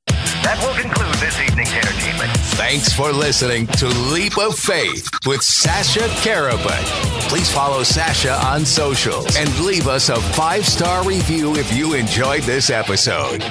That 0.43 0.57
will 0.65 0.73
conclude 0.79 1.13
this 1.15 1.39
evening's 1.39 1.71
entertainment. 1.73 2.31
Thanks 2.57 2.91
for 2.93 3.11
listening 3.11 3.67
to 3.67 3.87
Leap 3.87 4.37
of 4.37 4.57
Faith 4.57 5.07
with 5.25 5.41
Sasha 5.41 6.07
Karabut. 6.23 6.83
Please 7.29 7.51
follow 7.51 7.83
Sasha 7.83 8.33
on 8.45 8.65
socials 8.65 9.35
and 9.37 9.47
leave 9.59 9.87
us 9.87 10.09
a 10.09 10.19
five 10.33 10.65
star 10.67 11.05
review 11.05 11.55
if 11.55 11.71
you 11.73 11.93
enjoyed 11.93 12.43
this 12.43 12.69
episode. 12.69 13.41